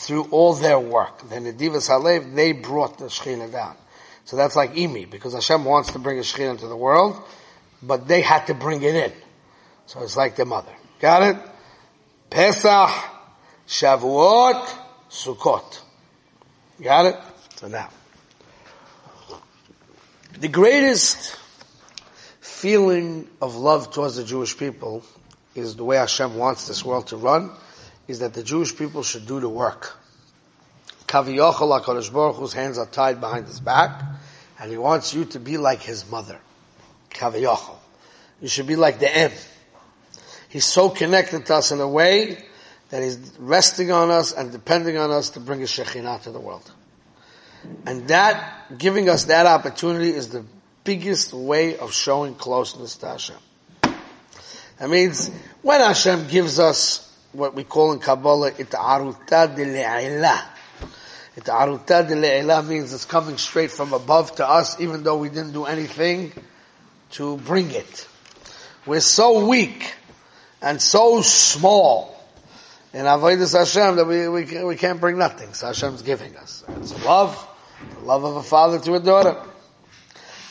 Through 0.06 0.28
all 0.30 0.54
their 0.54 0.80
work. 0.80 1.28
The 1.30 1.38
Nedivas 1.38 1.90
Halev, 1.90 2.36
they 2.36 2.52
brought 2.52 3.00
the 3.00 3.06
Shekhinah 3.06 3.52
down. 3.52 3.76
So 4.26 4.38
that's 4.38 4.56
like 4.56 4.76
Imi, 4.76 5.10
because 5.10 5.34
Hashem 5.34 5.66
wants 5.66 5.94
to 5.94 6.00
bring 6.00 6.20
a 6.20 6.22
Shekhinah 6.22 6.52
into 6.52 6.68
the 6.68 6.78
world, 6.78 7.20
but 7.82 8.08
they 8.08 8.22
had 8.22 8.46
to 8.46 8.54
bring 8.54 8.84
it 8.84 8.94
in. 8.94 9.12
So 9.88 10.04
it's 10.04 10.16
like 10.16 10.36
the 10.36 10.46
mother. 10.46 10.72
Got 11.00 11.24
it? 11.24 11.38
Pesach, 12.30 12.92
Shavuot, 13.68 14.70
Sukkot. 15.10 15.82
Got 16.84 17.06
it? 17.08 17.16
So 17.56 17.68
now. 17.68 17.90
The 20.40 20.50
greatest 20.50 21.36
feeling 22.42 23.28
of 23.42 23.56
love 23.56 23.92
towards 23.92 24.18
the 24.18 24.24
Jewish 24.24 24.56
people 24.56 25.04
is 25.56 25.76
the 25.76 25.84
way 25.84 25.98
Hashem 25.98 26.36
wants 26.36 26.68
this 26.68 26.86
world 26.86 27.08
to 27.08 27.18
run, 27.18 27.52
is 28.08 28.20
that 28.20 28.34
the 28.34 28.44
Jewish 28.44 28.76
people 28.76 29.04
should 29.04 29.26
do 29.26 29.40
the 29.40 29.50
work. 29.50 29.98
Kaviyachal 31.08 31.82
HaKadosh 31.82 32.12
Baruch 32.12 32.36
whose 32.36 32.54
hands 32.54 32.78
are 32.78 32.86
tied 32.86 33.20
behind 33.20 33.48
his 33.48 33.60
back, 33.60 34.02
and 34.60 34.72
he 34.72 34.78
wants 34.78 35.14
you 35.14 35.26
to 35.26 35.40
be 35.40 35.58
like 35.58 35.82
his 35.82 36.10
mother. 36.10 36.40
Kaviyachal. 37.12 37.76
You 38.42 38.48
should 38.48 38.68
be 38.68 38.76
like 38.76 39.00
the 39.00 39.16
M. 39.16 39.32
He's 40.50 40.66
so 40.66 40.90
connected 40.90 41.46
to 41.48 41.56
us 41.56 41.72
in 41.72 41.80
a 41.80 41.88
way 41.88 42.44
that 42.90 43.04
he's 43.04 43.18
resting 43.40 43.92
on 43.92 44.12
us 44.12 44.32
and 44.32 44.52
depending 44.52 44.98
on 44.98 45.12
us 45.12 45.32
to 45.32 45.40
bring 45.40 45.62
a 45.62 45.66
Shekhinah 45.66 46.24
to 46.24 46.32
the 46.32 46.40
world. 46.40 46.70
And 47.86 48.08
that, 48.10 48.78
giving 48.78 49.10
us 49.10 49.26
that 49.26 49.46
opportunity 49.46 50.10
is 50.10 50.30
the 50.30 50.46
biggest 50.84 51.34
way 51.34 51.78
of 51.78 51.94
showing 51.94 52.36
closeness 52.36 52.96
to 52.98 53.08
Hashem. 53.08 53.38
That 54.78 54.90
means 54.90 55.30
when 55.62 55.80
Hashem 55.80 56.28
gives 56.28 56.60
us 56.60 57.02
what 57.36 57.56
we 57.56 57.63
call 57.63 57.94
in 57.94 58.00
Kabbalah 58.00 58.51
it'aruta 58.51 59.56
de. 59.56 60.42
It'aruta 61.38 62.08
de 62.08 62.63
means 62.68 62.94
it's 62.94 63.06
coming 63.06 63.38
straight 63.38 63.72
from 63.72 63.94
above 63.94 64.36
to 64.36 64.48
us 64.48 64.80
even 64.80 65.04
though 65.04 65.18
we 65.18 65.30
didn't 65.30 65.54
do 65.54 65.65
anything 65.65 66.32
to 67.12 67.38
bring 67.38 67.72
it. 67.72 68.08
We're 68.86 69.00
so 69.00 69.48
weak 69.48 69.96
and 70.62 70.82
so 70.82 71.22
small 71.22 72.15
in 72.94 73.06
Avodah 73.06 73.58
Hashem 73.58 73.98
that 73.98 74.06
we, 74.06 74.27
we, 74.30 74.63
we 74.63 74.75
can't 74.75 75.01
bring 75.01 75.18
nothing. 75.18 75.54
So 75.54 75.68
Hashem's 75.68 76.01
giving 76.01 76.38
us. 76.38 76.63
It's 76.77 77.04
love, 77.04 77.36
the 78.00 78.06
love 78.06 78.24
of 78.24 78.38
a 78.38 78.44
father 78.44 78.80
to 78.80 78.94
a 78.96 79.00
daughter. 79.00 79.36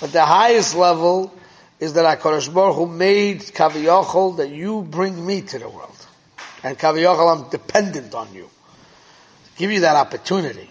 But 0.01 0.13
the 0.13 0.25
highest 0.25 0.75
level 0.75 1.35
is 1.81 1.95
that 1.95 2.21
HaKadosh 2.21 2.53
Baruch 2.53 2.77
Hu 2.77 2.87
made 2.87 3.41
Kaviyachol 3.41 4.37
that 4.37 4.51
you 4.51 4.83
bring 4.83 5.25
me 5.25 5.41
to 5.41 5.59
the 5.59 5.69
world. 5.69 5.94
And 6.65 6.79
Kaviyachol, 6.79 7.45
I'm 7.45 7.51
dependent 7.51 8.15
on 8.15 8.35
you. 8.35 8.49
Give 9.57 9.71
you 9.71 9.81
that 9.81 9.97
opportunity 9.97 10.69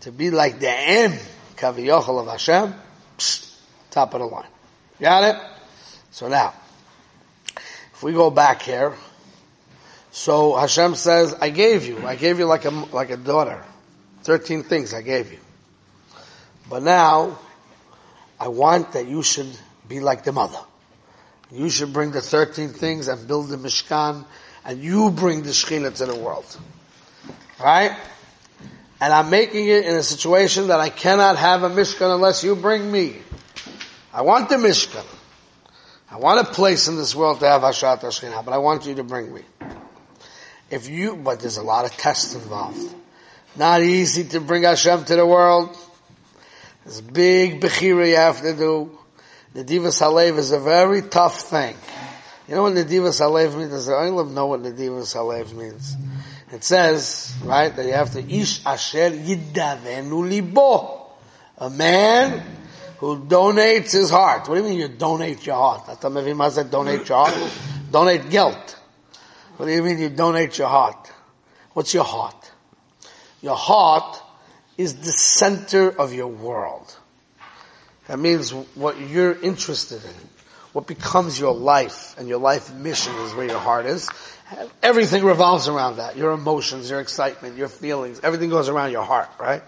to 0.00 0.12
be 0.12 0.30
like 0.30 0.60
the 0.60 0.70
M 0.70 1.12
Kaviyachol 1.56 2.20
of 2.20 2.28
Hashem, 2.28 2.72
psh, 3.18 3.54
top 3.90 4.14
of 4.14 4.20
the 4.20 4.26
line. 4.26 4.46
Got 5.00 5.34
it? 5.34 5.42
So 6.12 6.28
now, 6.28 6.54
if 7.56 8.02
we 8.02 8.12
go 8.12 8.30
back 8.30 8.62
here, 8.62 8.94
so 10.12 10.56
Hashem 10.56 10.94
says, 10.94 11.34
I 11.34 11.50
gave 11.50 11.86
you, 11.86 12.06
I 12.06 12.14
gave 12.14 12.38
you 12.38 12.44
like 12.44 12.64
a, 12.64 12.70
like 12.70 13.10
a 13.10 13.16
daughter. 13.16 13.62
Thirteen 14.22 14.62
things 14.62 14.94
I 14.94 15.02
gave 15.02 15.32
you. 15.32 15.40
But 16.70 16.84
now, 16.84 17.38
I 18.38 18.48
want 18.48 18.92
that 18.92 19.08
you 19.08 19.24
should 19.24 19.50
be 19.88 19.98
like 19.98 20.22
the 20.22 20.32
mother. 20.32 20.60
You 21.50 21.68
should 21.68 21.92
bring 21.92 22.12
the 22.12 22.22
13 22.22 22.70
things 22.70 23.08
and 23.08 23.28
build 23.28 23.48
the 23.48 23.56
Mishkan, 23.56 24.24
and 24.64 24.82
you 24.82 25.10
bring 25.10 25.42
the 25.42 25.50
Shekhinah 25.50 25.96
to 25.96 26.06
the 26.06 26.14
world. 26.14 26.58
Right? 27.60 27.96
And 29.00 29.12
I'm 29.12 29.30
making 29.30 29.68
it 29.68 29.84
in 29.84 29.96
a 29.96 30.02
situation 30.02 30.68
that 30.68 30.80
I 30.80 30.88
cannot 30.88 31.36
have 31.36 31.62
a 31.62 31.70
Mishkan 31.70 32.14
unless 32.14 32.44
you 32.44 32.54
bring 32.54 32.90
me. 32.90 33.16
I 34.12 34.22
want 34.22 34.48
the 34.48 34.56
Mishkan. 34.56 35.04
I 36.10 36.18
want 36.18 36.40
a 36.40 36.44
place 36.44 36.88
in 36.88 36.96
this 36.96 37.14
world 37.14 37.40
to 37.40 37.48
have 37.48 37.62
Hashat 37.62 38.00
Shekhinah, 38.00 38.44
but 38.44 38.52
I 38.52 38.58
want 38.58 38.86
you 38.86 38.94
to 38.96 39.04
bring 39.04 39.32
me. 39.34 39.42
If 40.70 40.88
you, 40.88 41.16
but 41.16 41.40
there's 41.40 41.56
a 41.56 41.62
lot 41.62 41.84
of 41.84 41.92
tests 41.92 42.34
involved. 42.34 42.94
Not 43.56 43.82
easy 43.82 44.24
to 44.24 44.40
bring 44.40 44.62
Hashem 44.62 45.04
to 45.06 45.16
the 45.16 45.26
world. 45.26 45.76
There's 46.84 47.00
big 47.00 47.60
bechira 47.60 48.08
you 48.08 48.16
have 48.16 48.40
to 48.42 48.54
do. 48.54 48.98
Nedivas 49.54 50.00
Halev 50.00 50.38
is 50.38 50.52
a 50.52 50.58
very 50.58 51.02
tough 51.02 51.42
thing. 51.42 51.76
You 52.48 52.56
know 52.56 52.62
what 52.64 52.74
the 52.74 52.84
Divas 52.84 53.20
Halev 53.20 53.56
means? 53.56 53.88
I 53.88 54.06
don't 54.06 54.34
know 54.34 54.46
what 54.46 54.62
the 54.62 54.72
Divas 54.72 55.14
Halev 55.14 55.54
means. 55.54 55.96
It 56.52 56.64
says, 56.64 57.34
right, 57.44 57.74
that 57.74 57.86
you 57.86 57.92
have 57.92 58.12
to 58.12 58.20
ish 58.20 58.64
asher 58.66 59.10
yidavenu 59.10 60.28
libo. 60.28 61.06
A 61.58 61.70
man 61.70 62.42
who 62.98 63.24
donates 63.24 63.92
his 63.92 64.10
heart. 64.10 64.48
What 64.48 64.56
do 64.56 64.62
you 64.62 64.68
mean 64.68 64.78
you 64.78 64.88
donate 64.88 65.46
your 65.46 65.56
heart? 65.56 65.88
I 65.88 65.94
thought 65.94 66.12
maybe 66.12 66.36
said 66.50 66.70
donate 66.70 67.08
your 67.08 67.26
heart. 67.26 67.52
donate 67.90 68.30
guilt. 68.30 68.78
What 69.56 69.66
do 69.66 69.72
you 69.72 69.82
mean 69.82 69.98
you 69.98 70.08
donate 70.08 70.58
your 70.58 70.68
heart? 70.68 71.10
What's 71.72 71.94
your 71.94 72.04
heart? 72.04 72.50
Your 73.40 73.56
heart 73.56 74.20
is 74.76 74.94
the 74.96 75.12
center 75.12 75.88
of 75.88 76.12
your 76.12 76.28
world. 76.28 76.96
That 78.08 78.18
means 78.18 78.52
what 78.52 79.00
you're 79.00 79.40
interested 79.40 80.04
in, 80.04 80.14
what 80.72 80.86
becomes 80.86 81.38
your 81.38 81.54
life, 81.54 82.14
and 82.18 82.28
your 82.28 82.38
life 82.38 82.72
mission 82.74 83.14
is 83.16 83.34
where 83.34 83.46
your 83.46 83.58
heart 83.58 83.86
is, 83.86 84.08
everything 84.82 85.24
revolves 85.24 85.68
around 85.68 85.96
that. 85.96 86.16
Your 86.16 86.32
emotions, 86.32 86.90
your 86.90 87.00
excitement, 87.00 87.56
your 87.56 87.68
feelings, 87.68 88.20
everything 88.22 88.50
goes 88.50 88.68
around 88.68 88.92
your 88.92 89.04
heart, 89.04 89.28
right? 89.38 89.62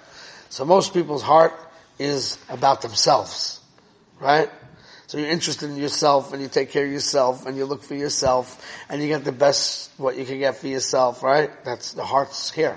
So 0.49 0.64
most 0.64 0.94
people's 0.94 1.23
heart 1.23 1.52
is 1.99 2.38
about 2.49 2.82
themselves, 2.82 3.61
right? 4.20 4.50
So 5.06 5.18
you're 5.18 5.30
interested 5.30 5.70
in 5.70 5.76
yourself 5.76 6.32
and 6.32 6.40
you 6.40 6.49
take 6.49 6.70
care 6.70 6.87
of 6.87 6.92
yourself 6.92 7.46
and 7.46 7.56
you 7.56 7.66
look 7.66 7.82
for 7.82 7.94
yourself 7.94 8.64
and 8.88 9.02
you 9.02 9.08
get 9.08 9.25
the 9.25 9.32
best 9.32 9.90
what 9.99 10.16
you 10.16 10.25
can 10.25 10.38
get 10.38 10.56
for 10.56 10.66
yourself, 10.66 11.23
right? 11.23 11.50
That's 11.64 11.92
the 11.92 12.04
heart's 12.04 12.50
here. 12.50 12.76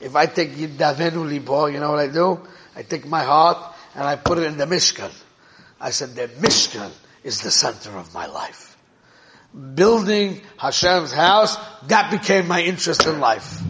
If 0.00 0.16
I 0.16 0.26
take 0.26 0.52
Yidavenu 0.52 1.28
Libo, 1.28 1.66
you 1.66 1.78
know 1.78 1.90
what 1.90 2.00
I 2.00 2.08
do? 2.08 2.40
I 2.74 2.82
take 2.82 3.06
my 3.06 3.22
heart 3.22 3.58
and 3.94 4.04
I 4.04 4.16
put 4.16 4.38
it 4.38 4.44
in 4.44 4.56
the 4.56 4.64
Mishkan. 4.64 5.12
I 5.80 5.90
said 5.90 6.14
the 6.14 6.28
Mishkan 6.28 6.90
is 7.24 7.40
the 7.40 7.50
center 7.50 7.90
of 7.96 8.14
my 8.14 8.26
life. 8.26 8.76
Building 9.74 10.40
Hashem's 10.58 11.12
house, 11.12 11.56
that 11.88 12.10
became 12.10 12.46
my 12.46 12.62
interest 12.62 13.06
in 13.06 13.18
life. 13.18 13.62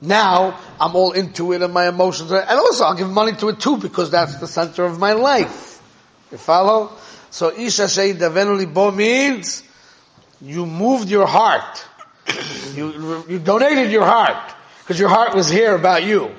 Now, 0.00 0.58
I'm 0.78 0.94
all 0.94 1.12
into 1.12 1.52
it 1.52 1.62
and 1.62 1.72
my 1.72 1.88
emotions 1.88 2.30
are, 2.30 2.40
and 2.40 2.58
also 2.58 2.84
I'll 2.84 2.94
give 2.94 3.10
money 3.10 3.32
to 3.32 3.48
it 3.48 3.60
too 3.60 3.78
because 3.78 4.10
that's 4.10 4.36
the 4.36 4.46
center 4.46 4.84
of 4.84 4.98
my 4.98 5.12
life. 5.12 5.82
You 6.30 6.38
follow? 6.38 6.92
So 7.30 7.50
Isha 7.50 7.84
Sheid 7.84 8.16
Davenu 8.18 8.56
Libo 8.56 8.90
means 8.90 9.62
you 10.40 10.66
moved 10.66 11.08
your 11.08 11.26
heart. 11.26 11.84
You, 12.74 13.24
you 13.28 13.38
donated 13.38 13.90
your 13.90 14.04
heart 14.04 14.54
because 14.80 15.00
your 15.00 15.08
heart 15.08 15.34
was 15.34 15.48
here 15.48 15.74
about 15.74 16.04
you. 16.04 16.30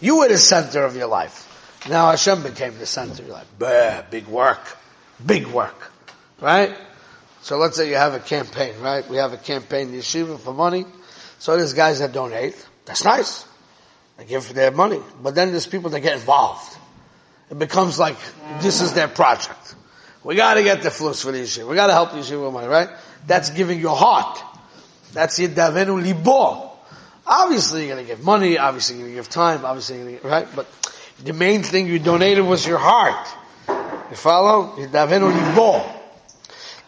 You 0.00 0.18
were 0.18 0.28
the 0.28 0.38
center 0.38 0.84
of 0.84 0.96
your 0.96 1.06
life. 1.06 1.44
Now 1.88 2.10
Hashem 2.10 2.42
became 2.42 2.76
the 2.78 2.86
center 2.86 3.22
of 3.22 3.28
your 3.28 3.36
life. 3.36 3.46
Bah, 3.58 4.02
big 4.10 4.26
work. 4.26 4.60
Big 5.24 5.46
work. 5.46 5.92
Right? 6.40 6.76
So 7.42 7.58
let's 7.58 7.76
say 7.76 7.88
you 7.88 7.96
have 7.96 8.14
a 8.14 8.20
campaign, 8.20 8.74
right? 8.80 9.08
We 9.08 9.16
have 9.16 9.32
a 9.32 9.36
campaign, 9.36 9.92
the 9.92 9.98
yeshiva 9.98 10.38
for 10.38 10.52
money. 10.52 10.84
So 11.38 11.56
there's 11.56 11.72
guys 11.72 12.00
that 12.00 12.12
donate. 12.12 12.54
That's 12.84 13.04
nice. 13.04 13.46
They 14.16 14.24
give 14.24 14.52
their 14.52 14.70
money. 14.70 15.00
But 15.22 15.34
then 15.34 15.50
there's 15.50 15.66
people 15.66 15.90
that 15.90 16.00
get 16.00 16.14
involved. 16.14 16.76
It 17.50 17.58
becomes 17.58 17.98
like, 17.98 18.16
this 18.60 18.80
is 18.82 18.92
their 18.94 19.08
project. 19.08 19.76
We 20.24 20.34
gotta 20.34 20.62
get 20.62 20.82
the 20.82 20.90
flus 20.90 21.22
for 21.22 21.32
the 21.32 21.38
yeshiva. 21.38 21.68
We 21.68 21.76
gotta 21.76 21.92
help 21.92 22.10
the 22.12 22.18
yeshiva 22.18 22.44
with 22.44 22.52
money, 22.52 22.66
right? 22.66 22.90
That's 23.26 23.50
giving 23.50 23.80
your 23.80 23.96
heart. 23.96 24.38
That's 25.12 25.38
your 25.38 25.48
davenu 25.50 26.02
libo. 26.02 26.72
Obviously 27.26 27.86
you're 27.86 27.96
gonna 27.96 28.06
give 28.06 28.22
money, 28.22 28.58
obviously 28.58 28.96
you're 28.96 29.06
gonna 29.06 29.16
give 29.16 29.28
time, 29.28 29.64
obviously 29.64 29.96
you're 29.96 30.04
gonna 30.04 30.16
give, 30.16 30.24
right? 30.24 30.48
But 30.54 30.66
the 31.22 31.32
main 31.32 31.62
thing 31.62 31.86
you 31.86 31.98
donated 31.98 32.44
was 32.44 32.66
your 32.66 32.78
heart. 32.78 33.28
You 34.10 34.16
follow? 34.16 34.76
Yidavenu 34.76 35.32
libo. 35.32 35.84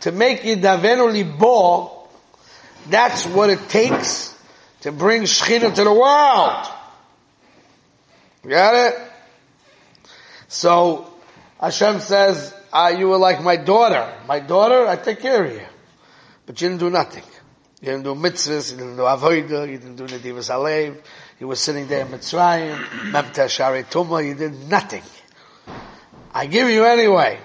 To 0.00 0.12
make 0.12 0.42
Yidavenu 0.42 1.12
libo, 1.12 2.08
that's 2.88 3.26
what 3.26 3.50
it 3.50 3.68
takes 3.68 4.36
to 4.82 4.92
bring 4.92 5.22
Shechina 5.22 5.74
to 5.74 5.84
the 5.84 5.92
world. 5.92 6.66
Got 8.46 8.74
it? 8.74 8.98
So, 10.48 11.12
Hashem 11.60 12.00
says, 12.00 12.54
ah, 12.72 12.88
you 12.88 13.08
were 13.08 13.18
like 13.18 13.42
my 13.42 13.56
daughter. 13.56 14.12
My 14.26 14.40
daughter, 14.40 14.86
I 14.86 14.96
take 14.96 15.20
care 15.20 15.44
of 15.44 15.52
you. 15.52 15.66
But 16.46 16.60
you 16.60 16.68
didn't 16.68 16.80
do 16.80 16.90
nothing. 16.90 17.22
You 17.80 17.92
didn't 17.92 18.04
do 18.04 18.14
mitzvahs, 18.14 18.72
you 18.72 18.78
didn't 18.78 18.96
do 18.96 19.02
avodah, 19.02 19.70
you 19.70 19.78
didn't 19.78 19.96
do 19.96 20.04
nedivas 20.04 20.50
alev, 20.50 20.98
you 21.38 21.48
were 21.48 21.56
sitting 21.56 21.86
there 21.86 22.04
in 22.04 22.08
Mitzrayim, 22.08 22.76
memta 23.12 23.48
shari 23.48 23.84
tumah, 23.84 24.26
you 24.26 24.34
did 24.34 24.68
nothing. 24.68 25.02
I 26.32 26.46
give 26.46 26.68
you 26.68 26.84
anyway. 26.84 27.38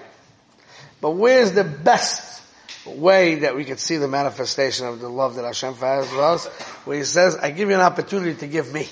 But 1.00 1.12
where's 1.12 1.52
the 1.52 1.64
best 1.64 2.42
way 2.86 3.36
that 3.36 3.56
we 3.56 3.64
could 3.64 3.80
see 3.80 3.96
the 3.96 4.08
manifestation 4.08 4.86
of 4.86 5.00
the 5.00 5.08
love 5.08 5.34
that 5.36 5.44
Hashem 5.44 5.74
has 5.74 6.08
for 6.08 6.22
us? 6.22 6.46
Where 6.84 6.96
He 6.96 7.04
says, 7.04 7.36
I 7.36 7.50
give 7.50 7.68
you 7.68 7.74
an 7.74 7.80
opportunity 7.80 8.34
to 8.34 8.46
give 8.46 8.72
me. 8.72 8.88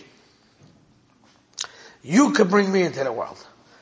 You 2.02 2.32
could 2.32 2.50
bring 2.50 2.70
me 2.70 2.82
into 2.82 3.02
the 3.02 3.12
world. 3.12 3.38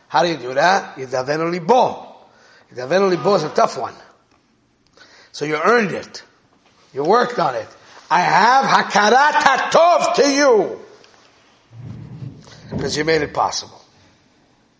How 0.08 0.22
do 0.22 0.28
you 0.28 0.36
do 0.36 0.54
that? 0.54 0.96
Yidavenu 0.96 1.50
libo. 1.50 2.14
Yidavenu 2.72 3.10
libo 3.10 3.34
is 3.34 3.42
a 3.42 3.48
tough 3.48 3.78
one. 3.78 3.94
So 5.32 5.44
you 5.44 5.56
earned 5.56 5.92
it. 5.92 6.22
You 6.92 7.04
worked 7.04 7.38
on 7.38 7.54
it. 7.54 7.68
I 8.10 8.20
have 8.20 8.64
hakarat 8.66 9.32
hatov 9.32 10.14
to 10.16 10.30
you. 10.30 10.78
Because 12.70 12.96
you 12.96 13.04
made 13.04 13.22
it 13.22 13.32
possible. 13.32 13.82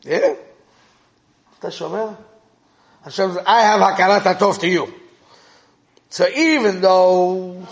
Yeah? 0.02 0.34
Hashem 1.62 2.16
says, 3.08 3.38
I 3.46 3.62
have 3.62 3.80
hakarat 3.80 4.20
hatov 4.20 4.60
to 4.60 4.68
you. 4.68 4.92
So 6.10 6.28
even 6.28 6.80
though 6.80 7.66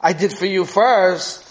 I 0.00 0.12
did 0.12 0.32
for 0.32 0.46
you 0.46 0.64
first, 0.64 1.46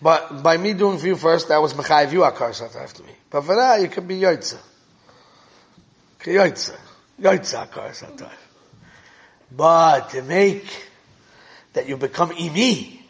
but 0.00 0.42
by 0.42 0.56
me 0.56 0.72
doing 0.74 0.98
for 0.98 1.06
you 1.06 1.16
first, 1.16 1.48
that 1.48 1.58
was 1.58 1.74
mechayiv 1.74 2.12
you 2.12 2.20
akar 2.20 2.50
satayv 2.50 2.92
to 2.94 3.02
me. 3.02 3.12
But 3.30 3.42
for 3.42 3.56
that, 3.56 3.80
you 3.80 3.88
can 3.88 4.06
be 4.06 4.20
yoitza. 4.20 4.58
Yoitza. 6.20 6.76
Yoitza 7.20 7.68
akar 7.68 7.90
satayv. 7.90 8.30
But 9.50 10.10
to 10.10 10.22
make 10.22 10.66
that 11.72 11.88
you 11.88 11.96
become 11.96 12.30
imi, 12.30 13.00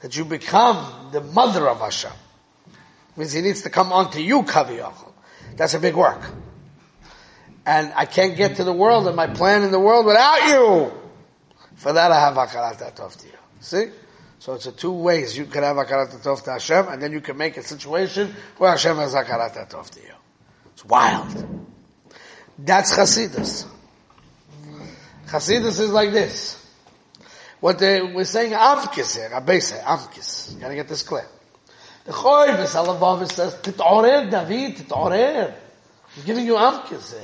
that 0.00 0.16
you 0.16 0.24
become 0.24 1.10
the 1.12 1.20
mother 1.20 1.68
of 1.68 1.80
Hashem, 1.80 2.12
means 3.16 3.32
he 3.32 3.42
needs 3.42 3.62
to 3.62 3.70
come 3.70 3.92
onto 3.92 4.20
you, 4.20 4.42
kaviyachol. 4.42 5.07
That's 5.58 5.74
a 5.74 5.80
big 5.80 5.96
work. 5.96 6.22
And 7.66 7.92
I 7.94 8.06
can't 8.06 8.36
get 8.36 8.56
to 8.56 8.64
the 8.64 8.72
world 8.72 9.08
and 9.08 9.16
my 9.16 9.26
plan 9.26 9.62
in 9.62 9.72
the 9.72 9.80
world 9.80 10.06
without 10.06 10.48
you. 10.48 10.92
For 11.74 11.92
that 11.92 12.12
I 12.12 12.20
have 12.20 12.34
hakarat 12.34 12.78
atov 12.78 13.16
to 13.20 13.26
you. 13.26 13.32
See? 13.60 13.86
So 14.38 14.54
it's 14.54 14.66
a 14.66 14.72
two 14.72 14.92
ways. 14.92 15.36
You 15.36 15.46
can 15.46 15.64
have 15.64 15.76
hakarat 15.76 16.16
atov 16.16 16.44
to 16.44 16.52
Hashem 16.52 16.88
and 16.88 17.02
then 17.02 17.12
you 17.12 17.20
can 17.20 17.36
make 17.36 17.56
a 17.56 17.62
situation 17.62 18.34
where 18.56 18.70
Hashem 18.70 18.96
has 18.98 19.14
hakarat 19.14 19.68
atov 19.68 19.90
to 19.90 20.00
you. 20.00 20.14
It's 20.72 20.84
wild. 20.84 21.66
That's 22.56 22.96
Chasidus. 22.96 23.66
Chasidus 25.26 25.80
is 25.80 25.90
like 25.90 26.12
this. 26.12 26.54
What 27.58 27.80
they, 27.80 28.00
we're 28.00 28.24
saying 28.24 28.52
Amkis 28.52 29.16
here, 29.16 29.60
say, 29.60 29.80
Amkis. 29.84 30.60
Gotta 30.60 30.76
get 30.76 30.88
this 30.88 31.02
clear. 31.02 31.26
Chovos 32.08 32.74
HaLevavos 32.74 33.32
says, 33.32 33.54
Titorer, 33.56 34.30
David, 34.30 34.76
Titorer. 34.76 35.54
He's 36.14 36.24
giving 36.24 36.46
you 36.46 36.54
Amkis 36.54 37.14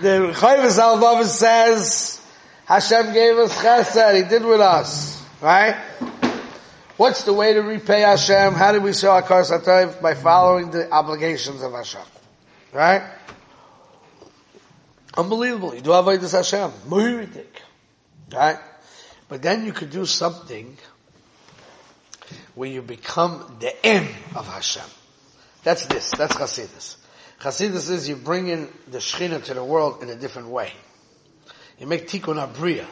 the 0.00 0.32
Chovos 0.34 0.78
HaLevavos 0.78 1.26
says, 1.26 2.20
Hashem 2.66 3.12
gave 3.12 3.36
us 3.38 3.56
chesed, 3.56 4.22
He 4.22 4.28
did 4.28 4.44
with 4.44 4.60
us. 4.60 5.24
Right? 5.40 5.76
What's 6.96 7.24
the 7.24 7.32
way 7.32 7.54
to 7.54 7.60
repay 7.62 8.02
Hashem? 8.02 8.52
How 8.52 8.72
do 8.72 8.80
we 8.82 8.92
show 8.92 9.12
our 9.12 9.22
Satayv? 9.22 10.02
By 10.02 10.12
following 10.12 10.70
the 10.70 10.90
obligations 10.92 11.62
of 11.62 11.72
Hashem. 11.72 12.02
Right? 12.74 13.02
Unbelievable. 15.16 15.74
You 15.74 15.80
do 15.80 15.90
Avodah 15.90 16.30
Hashem. 16.30 16.70
Moiridik. 16.88 17.46
Right? 18.32 18.58
But 19.30 19.40
then 19.40 19.64
you 19.64 19.72
could 19.72 19.90
do 19.90 20.04
something 20.04 20.76
where 22.60 22.68
you 22.68 22.82
become 22.82 23.56
the 23.60 23.86
M 23.86 24.06
of 24.36 24.46
Hashem. 24.46 24.84
That's 25.64 25.86
this. 25.86 26.10
That's 26.10 26.34
Chasidus. 26.34 26.96
Chasidus 27.40 27.90
is 27.90 28.06
you 28.06 28.16
bring 28.16 28.48
in 28.48 28.68
the 28.86 28.98
Shechina 28.98 29.42
to 29.44 29.54
the 29.54 29.64
world 29.64 30.02
in 30.02 30.10
a 30.10 30.14
different 30.14 30.48
way. 30.48 30.70
You 31.78 31.86
make 31.86 32.06
Tikkun 32.06 32.36
Abriya. 32.36 32.84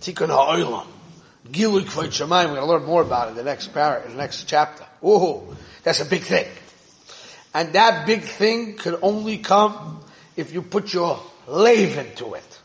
Tikkun 0.00 0.28
Ha'olam. 0.28 0.86
Gilui 1.48 1.84
Kvod 1.84 2.08
Shemayim. 2.08 2.48
We're 2.48 2.56
going 2.56 2.60
to 2.60 2.66
learn 2.66 2.84
more 2.84 3.00
about 3.00 3.28
it 3.28 3.30
in 3.30 3.36
the 3.38 3.44
next 3.44 3.68
paragraph, 3.68 4.04
in 4.04 4.10
the 4.10 4.22
next 4.22 4.44
chapter. 4.44 4.84
Ooh, 5.02 5.56
that's 5.82 6.02
a 6.02 6.04
big 6.04 6.24
thing. 6.24 6.46
And 7.54 7.72
that 7.72 8.06
big 8.06 8.20
thing 8.20 8.76
could 8.76 8.98
only 9.00 9.38
come 9.38 10.04
if 10.36 10.52
you 10.52 10.60
put 10.60 10.92
your 10.92 11.18
lave 11.46 11.96
into 11.96 12.34
it. 12.34 12.60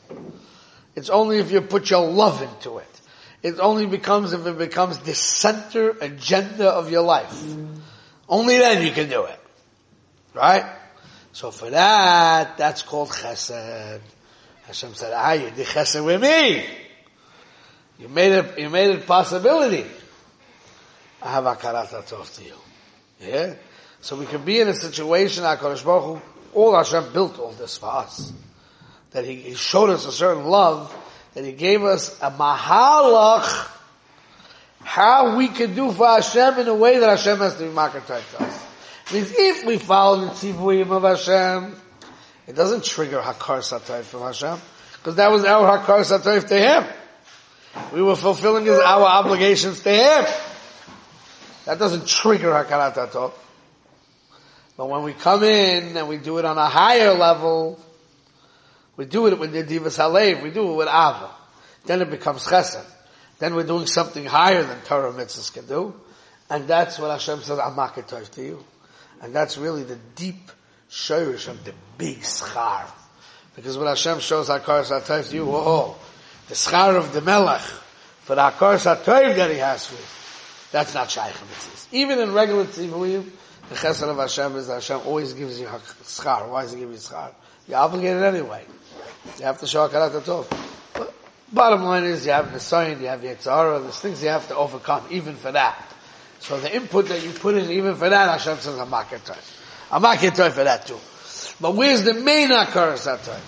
It's 0.93 1.09
only 1.09 1.37
if 1.37 1.53
you 1.53 1.61
put 1.61 1.89
your 1.89 2.05
love 2.05 2.41
into 2.41 2.79
it. 2.79 3.01
It 3.43 3.59
only 3.59 3.85
becomes 3.85 4.33
if 4.33 4.45
it 4.45 4.57
becomes 4.57 4.97
the 4.99 5.13
center 5.13 5.91
agenda 6.01 6.69
of 6.69 6.91
your 6.91 7.03
life. 7.03 7.33
Only 8.27 8.57
then 8.57 8.85
you 8.85 8.91
can 8.91 9.09
do 9.09 9.23
it. 9.25 9.39
Right? 10.33 10.65
So 11.31 11.51
for 11.51 11.69
that, 11.69 12.57
that's 12.57 12.81
called 12.81 13.09
chesed. 13.09 14.01
Hashem 14.65 14.93
said, 14.95 15.13
ah, 15.15 15.33
you 15.33 15.51
did 15.51 15.67
chesed 15.67 16.03
with 16.03 16.21
me. 16.21 16.65
You 17.99 18.09
made 18.09 18.31
it, 18.33 18.59
you 18.59 18.69
made 18.69 18.89
it 18.89 19.07
possibility. 19.07 19.85
I 21.21 21.31
have 21.31 21.45
akarat 21.45 21.89
atov 21.89 22.35
to 22.35 22.43
you. 22.43 22.53
Yeah? 23.19 23.55
So 24.01 24.15
we 24.15 24.25
can 24.25 24.43
be 24.43 24.59
in 24.59 24.67
a 24.67 24.73
situation, 24.73 25.43
HaKadosh 25.43 25.83
Baruch 25.83 26.21
Hu, 26.21 26.21
all 26.53 26.75
Hashem 26.75 27.13
built 27.13 27.39
all 27.39 27.51
this 27.51 27.77
for 27.77 27.87
us 27.87 28.33
that 29.11 29.25
he, 29.25 29.35
he 29.35 29.53
showed 29.55 29.89
us 29.89 30.05
a 30.05 30.11
certain 30.11 30.45
love, 30.45 30.93
that 31.37 31.45
he 31.45 31.51
gave 31.51 31.83
us 31.83 32.19
a 32.19 32.31
mahalach, 32.31 33.69
how 34.79 35.37
we 35.37 35.49
can 35.49 35.75
do 35.75 35.91
for 35.91 36.07
Hashem 36.07 36.57
in 36.57 36.67
a 36.67 36.73
way 36.73 36.97
that 36.97 37.09
Hashem 37.09 37.37
has 37.37 37.57
to 37.57 37.65
be 37.65 37.69
marketed 37.69 38.07
to 38.07 38.43
us. 38.43 38.65
Means 39.13 39.31
if 39.37 39.63
we 39.63 39.77
follow 39.77 40.21
the 40.21 40.31
tzivuyim 40.31 40.89
of 40.89 41.03
Hashem, 41.03 41.75
it 42.47 42.55
doesn't 42.55 42.83
trigger 42.83 43.19
Hakar 43.19 43.59
Satayv 43.59 44.05
from 44.05 44.21
Hashem, 44.21 44.57
because 44.93 45.17
that 45.17 45.29
was 45.29 45.45
our 45.45 45.77
Hakar 45.77 45.99
Satayv 45.99 46.47
to 46.47 46.57
Him. 46.57 46.85
We 47.93 48.01
were 48.01 48.15
fulfilling 48.15 48.65
his, 48.65 48.79
our 48.79 49.05
obligations 49.05 49.81
to 49.81 49.91
Him. 49.91 50.25
That 51.65 51.77
doesn't 51.77 52.07
trigger 52.07 52.49
Hakarat 52.49 53.31
But 54.75 54.89
when 54.89 55.03
we 55.03 55.13
come 55.13 55.43
in 55.43 55.97
and 55.97 56.07
we 56.07 56.17
do 56.17 56.39
it 56.39 56.45
on 56.45 56.57
a 56.57 56.65
higher 56.65 57.13
level, 57.13 57.79
we 58.97 59.05
do 59.05 59.27
it 59.27 59.39
with 59.39 59.53
Nedivas 59.53 59.97
Halev, 59.97 60.43
we 60.43 60.49
do 60.49 60.71
it 60.71 60.75
with 60.75 60.87
Ava. 60.87 61.29
Then 61.85 62.01
it 62.01 62.09
becomes 62.09 62.43
Chesed. 62.43 62.83
Then 63.39 63.55
we're 63.55 63.63
doing 63.63 63.85
something 63.85 64.25
higher 64.25 64.63
than 64.63 64.81
Torah 64.81 65.13
mitzvahs 65.13 65.53
can 65.53 65.67
do. 65.67 65.93
And 66.49 66.67
that's 66.67 66.97
what 66.97 67.11
Hashem 67.11 67.41
says, 67.41 67.59
Amaketov 67.59 68.29
to 68.31 68.41
you. 68.41 68.65
And 69.21 69.33
that's 69.33 69.57
really 69.57 69.83
the 69.83 69.97
deep 70.15 70.51
shirish 70.89 71.47
of 71.47 71.63
the 71.63 71.73
big 71.97 72.19
schar. 72.19 72.85
Because 73.55 73.77
when 73.77 73.87
Hashem 73.87 74.19
shows 74.19 74.49
Hakar 74.49 74.83
Satayv 74.83 75.29
to 75.29 75.35
you, 75.35 75.45
whoa, 75.45 75.95
the 76.47 76.55
schar 76.55 76.95
of 76.95 77.13
the 77.13 77.21
Melech, 77.21 77.61
for 78.21 78.35
the 78.35 78.41
Hakar 78.41 78.77
Satayv 78.77 79.35
that 79.35 79.51
he 79.51 79.57
has 79.57 79.87
for 79.87 79.95
you, 79.95 80.07
that's 80.71 80.93
not 80.93 81.09
Shaykh 81.09 81.33
mitzvahs. 81.33 81.87
Even 81.91 82.19
in 82.19 82.33
regular 82.33 82.65
tzivuyim, 82.65 83.29
the 83.69 83.75
chesed 83.75 84.03
of 84.03 84.17
Hashem 84.17 84.55
is 84.55 84.67
that 84.67 84.75
Hashem 84.75 85.01
always 85.05 85.33
gives 85.33 85.59
you 85.59 85.67
schar. 85.67 86.49
Why 86.49 86.63
does 86.63 86.73
he 86.73 86.79
give 86.79 86.89
you 86.89 86.97
schar? 86.97 87.33
You're 87.67 87.79
obligated 87.79 88.23
anyway. 88.23 88.63
You 89.37 89.45
have 89.45 89.59
to 89.59 89.67
show 89.67 89.87
Hakarat 89.87 90.21
Tov. 90.21 90.47
Bottom 91.53 91.83
line 91.83 92.03
is 92.03 92.25
you 92.25 92.31
have 92.31 92.51
the 92.51 92.59
sign, 92.59 92.99
you 92.99 93.07
have 93.07 93.21
the 93.21 93.29
Yitzhara, 93.29 93.81
there's 93.81 93.99
things 93.99 94.21
you 94.21 94.29
have 94.29 94.47
to 94.49 94.55
overcome, 94.55 95.05
even 95.11 95.35
for 95.35 95.51
that. 95.51 95.81
So 96.39 96.59
the 96.59 96.75
input 96.75 97.07
that 97.07 97.23
you 97.23 97.31
put 97.31 97.55
in, 97.55 97.69
even 97.71 97.95
for 97.95 98.09
that, 98.09 98.29
Hashem 98.29 98.57
says, 98.57 98.77
I'm 98.79 98.89
not 98.89 99.07
for 99.09 99.19
that 100.63 100.87
too. 100.87 100.99
But 101.61 101.75
where's 101.75 102.03
the 102.03 102.13
main 102.13 102.49
Hakarat 102.49 103.19
Tov? 103.19 103.39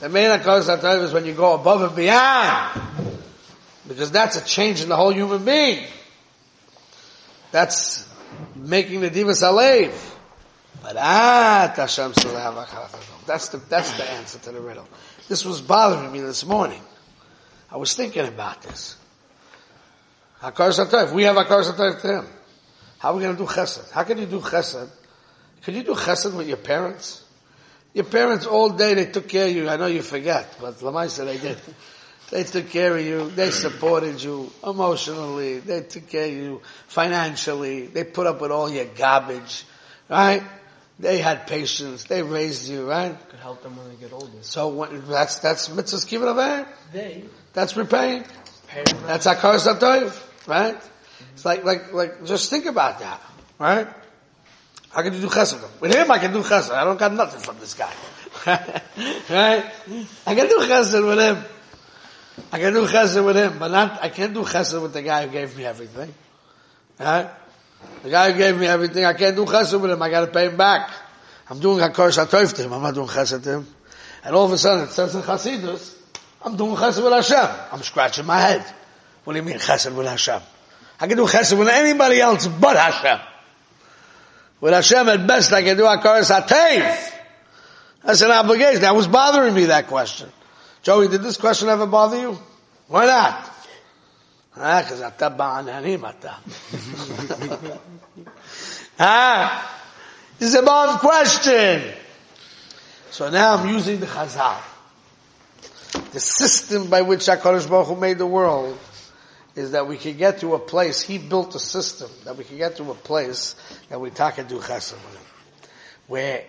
The 0.00 0.08
main 0.08 0.30
Hakarat 0.30 0.80
Tov 0.80 1.02
is 1.02 1.12
when 1.12 1.26
you 1.26 1.34
go 1.34 1.54
above 1.54 1.82
and 1.82 1.96
beyond. 1.96 2.80
Because 3.86 4.10
that's 4.10 4.36
a 4.36 4.44
change 4.44 4.82
in 4.82 4.88
the 4.88 4.96
whole 4.96 5.12
human 5.12 5.44
being. 5.44 5.84
That's 7.50 8.06
making 8.54 9.00
the 9.00 9.10
divas 9.10 9.42
alev. 9.42 10.16
But 10.82 10.96
ah, 10.96 11.72
Hashem 11.74 12.12
That's 13.26 13.48
the, 13.48 13.58
that's 13.68 13.92
the 13.96 14.10
answer 14.10 14.38
to 14.38 14.52
the 14.52 14.60
riddle. 14.60 14.88
This 15.28 15.44
was 15.44 15.60
bothering 15.60 16.12
me 16.12 16.20
this 16.20 16.44
morning. 16.44 16.80
I 17.70 17.76
was 17.76 17.94
thinking 17.94 18.26
about 18.26 18.62
this. 18.62 18.96
Hakar 20.40 20.70
Satayv. 20.70 21.12
We 21.12 21.24
have 21.24 21.36
Hakar 21.36 21.64
Satayv 21.64 22.00
to 22.02 22.18
him. 22.18 22.26
How 22.98 23.10
are 23.10 23.16
we 23.16 23.22
going 23.22 23.36
to 23.36 23.42
do 23.42 23.48
chesed? 23.48 23.90
How 23.90 24.04
can 24.04 24.18
you 24.18 24.26
do 24.26 24.40
chesed? 24.40 24.88
Can 25.62 25.74
you 25.74 25.82
do 25.82 25.94
chesed 25.94 26.34
with 26.34 26.48
your 26.48 26.56
parents? 26.56 27.24
Your 27.92 28.04
parents 28.04 28.46
all 28.46 28.70
day, 28.70 28.94
they 28.94 29.06
took 29.06 29.28
care 29.28 29.48
of 29.48 29.54
you. 29.54 29.68
I 29.68 29.76
know 29.76 29.86
you 29.86 30.02
forget, 30.02 30.56
but 30.60 30.78
Lamai 30.78 31.08
said 31.08 31.28
they 31.28 31.38
did. 31.38 31.58
They 32.30 32.44
took 32.44 32.68
care 32.68 32.94
of 32.94 33.02
you. 33.02 33.30
They 33.30 33.50
supported 33.50 34.22
you 34.22 34.52
emotionally. 34.62 35.60
They 35.60 35.80
took 35.80 36.10
care 36.10 36.26
of 36.26 36.32
you 36.32 36.60
financially. 36.86 37.86
They 37.86 38.04
put 38.04 38.26
up 38.26 38.42
with 38.42 38.50
all 38.50 38.68
your 38.68 38.84
garbage, 38.84 39.64
right? 40.10 40.42
They 40.98 41.18
had 41.18 41.46
patience. 41.46 42.04
They 42.04 42.22
raised 42.22 42.68
you, 42.68 42.88
right? 42.88 43.16
Could 43.28 43.38
help 43.38 43.62
them 43.62 43.76
when 43.76 43.88
they 43.88 43.94
get 43.94 44.12
older. 44.12 44.42
So 44.42 44.68
when, 44.68 45.06
that's 45.06 45.38
that's 45.38 45.68
mitzvahs 45.68 46.06
kibbutz 46.06 46.66
They. 46.92 47.24
That's 47.52 47.76
repaying. 47.76 48.24
That's 49.06 49.26
akar 49.26 49.56
satoiv, 49.56 50.48
right? 50.48 50.74
Mm-hmm. 50.74 51.24
It's 51.34 51.44
like 51.44 51.64
like 51.64 51.92
like 51.92 52.24
just 52.24 52.50
think 52.50 52.66
about 52.66 52.98
that, 53.00 53.20
right? 53.58 53.88
How 54.90 55.02
can 55.02 55.14
you 55.14 55.20
do 55.20 55.28
chesed 55.28 55.80
with 55.80 55.94
him? 55.94 56.10
I 56.10 56.18
can 56.18 56.32
do 56.32 56.42
chesed. 56.42 56.70
I 56.70 56.84
don't 56.84 56.98
got 56.98 57.12
nothing 57.12 57.40
from 57.40 57.58
this 57.60 57.74
guy, 57.74 57.92
right? 58.46 59.64
I 60.26 60.34
can 60.34 60.48
do 60.48 60.58
chesed 60.60 61.06
with 61.06 61.18
him. 61.18 61.44
I 62.52 62.58
can 62.58 62.72
do 62.72 62.86
chesed 62.86 63.24
with 63.24 63.36
him, 63.36 63.58
but 63.58 63.68
not, 63.68 64.02
I 64.02 64.08
can't 64.08 64.32
do 64.32 64.42
chesed 64.42 64.80
with 64.80 64.92
the 64.92 65.02
guy 65.02 65.26
who 65.26 65.32
gave 65.32 65.56
me 65.56 65.64
everything. 65.64 66.14
Right? 66.98 67.30
The 68.02 68.10
guy 68.10 68.32
who 68.32 68.38
gave 68.38 68.58
me 68.58 68.66
everything, 68.66 69.04
I 69.04 69.12
can't 69.12 69.36
do 69.36 69.44
chesed 69.44 69.80
with 69.80 69.90
him, 69.90 70.00
I 70.00 70.10
gotta 70.10 70.28
pay 70.28 70.46
him 70.46 70.56
back. 70.56 70.90
I'm 71.50 71.58
doing 71.58 71.78
hakor 71.78 72.10
shatoif 72.10 72.54
to 72.54 72.62
him, 72.62 72.72
I'm 72.72 72.82
not 72.82 72.94
doing 72.94 73.08
chesed 73.08 73.42
to 73.42 73.50
him. 73.50 73.66
And 74.24 74.34
all 74.34 74.44
of 74.44 74.52
a 74.52 74.58
sudden 74.58 74.84
it 74.84 74.90
says 74.90 75.14
in 75.14 75.22
Chasidus, 75.22 75.96
I'm 76.42 76.56
doing 76.56 76.76
chesed 76.76 77.02
with 77.02 77.12
Hashem. 77.12 77.60
I'm 77.72 77.82
scratching 77.82 78.26
my 78.26 78.40
head. 78.40 78.64
What 79.24 79.32
do 79.32 79.38
you 79.38 79.44
mean 79.44 79.56
chesed 79.56 79.94
with 79.94 80.06
Hashem? 80.06 80.40
I 81.00 81.06
can 81.06 81.16
do 81.16 81.24
chesed 81.24 81.58
with 81.58 81.68
anybody 81.68 82.20
else 82.20 82.46
but 82.46 82.76
Hashem. 82.76 83.20
With 84.60 84.72
Hashem 84.72 85.08
at 85.08 85.26
best 85.26 85.52
I 85.52 85.62
can 85.62 85.76
do 85.76 85.84
hakor 85.84 86.22
shatoif. 86.22 87.12
That's 88.04 88.20
an 88.22 88.30
obligation. 88.30 88.82
That 88.82 88.94
was 88.94 89.06
bothering 89.06 89.54
me, 89.54 89.66
that 89.66 89.88
question. 89.88 90.30
Joey, 90.82 91.08
did 91.08 91.22
this 91.22 91.36
question 91.36 91.68
ever 91.68 91.86
bother 91.86 92.18
you? 92.18 92.38
Why 92.86 93.06
not? 93.06 93.57
هكذا 94.58 95.08
تبع 95.08 95.44
عن 95.44 95.68
هنيمته 95.68 96.32
ah, 99.00 99.80
it's 100.40 100.54
a 100.54 100.62
bomb 100.62 100.98
question. 100.98 101.82
So 103.10 103.30
now 103.30 103.56
I'm 103.56 103.68
using 103.68 104.00
the 104.00 104.06
Chazal. 104.06 104.56
The 106.12 106.20
system 106.20 106.90
by 106.90 107.02
which 107.02 107.20
HaKadosh 107.20 107.68
Baruch 107.68 107.88
Hu 107.88 107.96
made 107.96 108.18
the 108.18 108.26
world 108.26 108.78
is 109.56 109.72
that 109.72 109.88
we 109.88 109.96
can 109.96 110.16
get 110.16 110.40
to 110.40 110.54
a 110.54 110.58
place, 110.58 111.00
he 111.00 111.18
built 111.18 111.54
a 111.54 111.58
system, 111.58 112.10
that 112.24 112.36
we 112.36 112.44
can 112.44 112.56
get 112.58 112.76
to 112.76 112.90
a 112.90 112.94
place 112.94 113.56
that 113.88 114.00
we 114.00 114.10
talk 114.10 114.38
and 114.38 114.48
do 114.48 114.58
chesed 114.58 114.92
with 114.92 115.16
him. 115.16 115.22
Where 116.06 116.44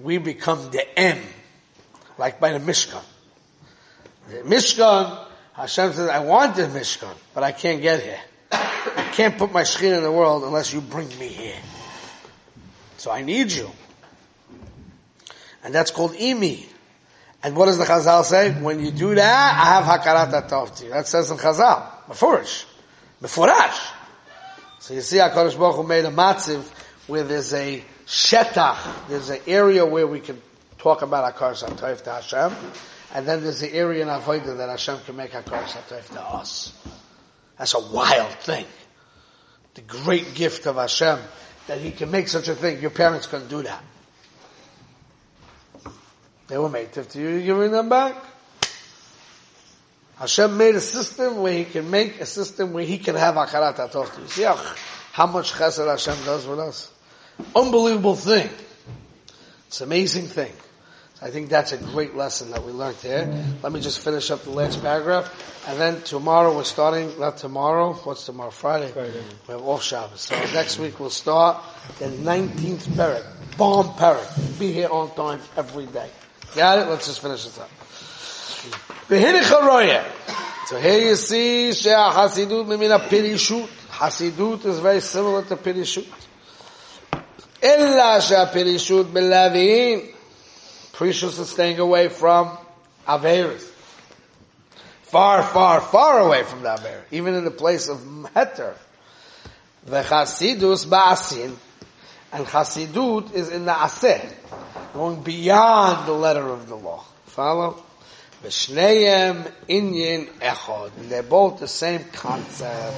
we 0.00 0.18
become 0.18 0.70
the 0.70 0.98
M, 0.98 1.18
like 2.18 2.40
by 2.40 2.52
the 2.52 2.58
Mishkan. 2.58 3.02
The 4.28 4.38
Mishkan 4.38 5.26
Hashem 5.54 5.92
says, 5.92 6.08
I 6.08 6.20
want 6.20 6.56
the 6.56 6.62
Mishkan, 6.62 7.14
but 7.34 7.42
I 7.42 7.52
can't 7.52 7.82
get 7.82 8.02
here. 8.02 8.20
I 8.50 9.10
can't 9.12 9.36
put 9.36 9.52
my 9.52 9.62
Shekhinah 9.62 9.98
in 9.98 10.02
the 10.02 10.12
world 10.12 10.44
unless 10.44 10.72
you 10.72 10.80
bring 10.80 11.08
me 11.18 11.28
here. 11.28 11.60
So 12.96 13.10
I 13.10 13.22
need 13.22 13.52
you. 13.52 13.70
And 15.62 15.74
that's 15.74 15.90
called 15.90 16.12
Imi. 16.12 16.66
And 17.42 17.56
what 17.56 17.66
does 17.66 17.78
the 17.78 17.84
Chazal 17.84 18.24
say? 18.24 18.52
When 18.52 18.80
you 18.80 18.90
do 18.90 19.14
that, 19.14 19.60
I 19.60 19.64
have 19.74 19.84
Hakarat 19.84 20.48
Atov 20.48 20.76
to 20.76 20.84
you. 20.84 20.90
That 20.90 21.06
says 21.06 21.30
in 21.30 21.36
Chazal. 21.36 21.84
Mefurish. 22.08 22.64
Mefurash. 23.20 23.90
So 24.80 24.94
you 24.94 25.00
see 25.00 25.18
HaKadosh 25.18 25.58
Baruch 25.58 25.76
Hu 25.76 25.82
made 25.84 26.04
a 26.04 26.10
matziv 26.10 26.68
where 27.06 27.24
there's 27.24 27.52
a 27.52 27.82
shetach, 28.06 29.08
there's 29.08 29.30
an 29.30 29.40
area 29.46 29.84
where 29.84 30.06
we 30.06 30.20
can 30.20 30.40
talk 30.78 31.02
about 31.02 31.34
HaKadosh 31.34 31.68
Atov 31.68 32.02
to 32.02 32.12
Hashem. 32.12 32.56
And 33.14 33.26
then 33.26 33.42
there's 33.42 33.60
the 33.60 33.72
area 33.72 34.02
in 34.02 34.08
Avodah 34.08 34.56
that 34.56 34.68
Hashem 34.68 35.00
can 35.04 35.16
make 35.16 35.32
HaKar 35.32 35.64
Satayf 35.64 36.08
to 36.14 36.20
us. 36.20 36.72
That's 37.58 37.74
a 37.74 37.80
wild 37.80 38.32
thing. 38.40 38.64
The 39.74 39.82
great 39.82 40.34
gift 40.34 40.66
of 40.66 40.76
Hashem 40.76 41.18
that 41.66 41.78
He 41.78 41.90
can 41.90 42.10
make 42.10 42.28
such 42.28 42.48
a 42.48 42.54
thing. 42.54 42.80
Your 42.80 42.90
parents 42.90 43.26
couldn't 43.26 43.48
do 43.48 43.62
that. 43.62 43.84
They 46.48 46.58
were 46.58 46.68
made 46.68 46.92
to 46.92 47.18
you, 47.18 47.28
you're 47.28 47.56
giving 47.56 47.70
them 47.70 47.88
back. 47.88 48.14
Hashem 50.18 50.56
made 50.56 50.74
a 50.74 50.80
system 50.80 51.38
where 51.38 51.52
He 51.52 51.64
can 51.64 51.90
make 51.90 52.20
a 52.20 52.26
system 52.26 52.72
where 52.72 52.84
He 52.84 52.98
can 52.98 53.14
have 53.16 53.34
Akarat 53.34 53.90
to 53.90 54.20
you. 54.20 54.28
See 54.28 54.42
how, 54.42 54.56
how 55.12 55.26
much 55.26 55.52
chesed 55.52 55.86
Hashem 55.86 56.24
does 56.24 56.46
with 56.46 56.58
us? 56.58 56.90
Unbelievable 57.56 58.16
thing. 58.16 58.50
It's 59.68 59.80
an 59.80 59.88
amazing 59.88 60.26
thing. 60.26 60.52
I 61.22 61.30
think 61.30 61.50
that's 61.50 61.70
a 61.70 61.78
great 61.78 62.16
lesson 62.16 62.50
that 62.50 62.64
we 62.64 62.72
learned 62.72 62.96
there. 62.96 63.44
Let 63.62 63.72
me 63.72 63.80
just 63.80 64.00
finish 64.00 64.32
up 64.32 64.42
the 64.42 64.50
last 64.50 64.82
paragraph. 64.82 65.30
And 65.68 65.80
then 65.80 66.02
tomorrow 66.02 66.52
we're 66.56 66.64
starting, 66.64 67.16
not 67.20 67.36
tomorrow, 67.36 67.92
what's 67.94 68.26
tomorrow? 68.26 68.50
Friday. 68.50 68.88
Friday. 68.88 69.22
We 69.46 69.52
have 69.52 69.62
off 69.62 69.84
Shabbos. 69.84 70.22
So 70.22 70.34
next 70.52 70.80
week 70.80 70.98
we'll 70.98 71.10
start 71.10 71.62
the 72.00 72.06
19th 72.06 72.88
parak. 72.96 73.24
Bomb 73.56 73.90
parak. 73.90 74.58
Be 74.58 74.72
here 74.72 74.88
on 74.88 75.14
time 75.14 75.40
every 75.56 75.86
day. 75.86 76.10
Got 76.56 76.78
it? 76.78 76.88
Let's 76.90 77.06
just 77.06 77.22
finish 77.22 77.44
this 77.44 77.56
up. 77.56 77.70
So 80.66 80.78
here 80.80 81.08
you 81.08 81.14
see 81.14 81.72
Shah 81.72 82.12
Hasidut 82.12 82.66
Mimina 82.66 82.98
Pirishut. 82.98 83.68
Hasidut 83.90 84.64
is 84.66 84.80
very 84.80 85.00
similar 85.00 85.44
to 85.44 85.54
Pirishut. 85.54 86.06
Illa 87.62 88.18
Pirishut 88.52 89.04
Belavin. 89.04 90.14
Prishus 91.02 91.40
is 91.40 91.50
staying 91.50 91.80
away 91.80 92.08
from 92.08 92.56
Averis. 93.08 93.68
Far, 95.02 95.42
far, 95.42 95.80
far 95.80 96.20
away 96.20 96.44
from 96.44 96.62
the 96.62 96.72
Aver. 96.72 97.02
Even 97.10 97.34
in 97.34 97.44
the 97.44 97.50
place 97.50 97.88
of 97.88 97.98
Heter. 97.98 98.74
The 99.84 100.02
Chasidus 100.02 100.86
Ba'asin. 100.86 101.56
And 102.32 102.46
Chasidut 102.46 103.34
is 103.34 103.48
in 103.48 103.64
the 103.64 103.72
Aseh. 103.72 104.32
Going 104.94 105.24
beyond 105.24 106.06
the 106.06 106.12
letter 106.12 106.48
of 106.48 106.68
the 106.68 106.76
law. 106.76 107.02
Follow? 107.26 107.82
V'shneim 108.44 109.50
inyin 109.68 110.26
echod. 110.38 110.96
And 110.98 111.10
they're 111.10 111.24
both 111.24 111.58
the 111.58 111.66
same 111.66 112.04
concept. 112.12 112.96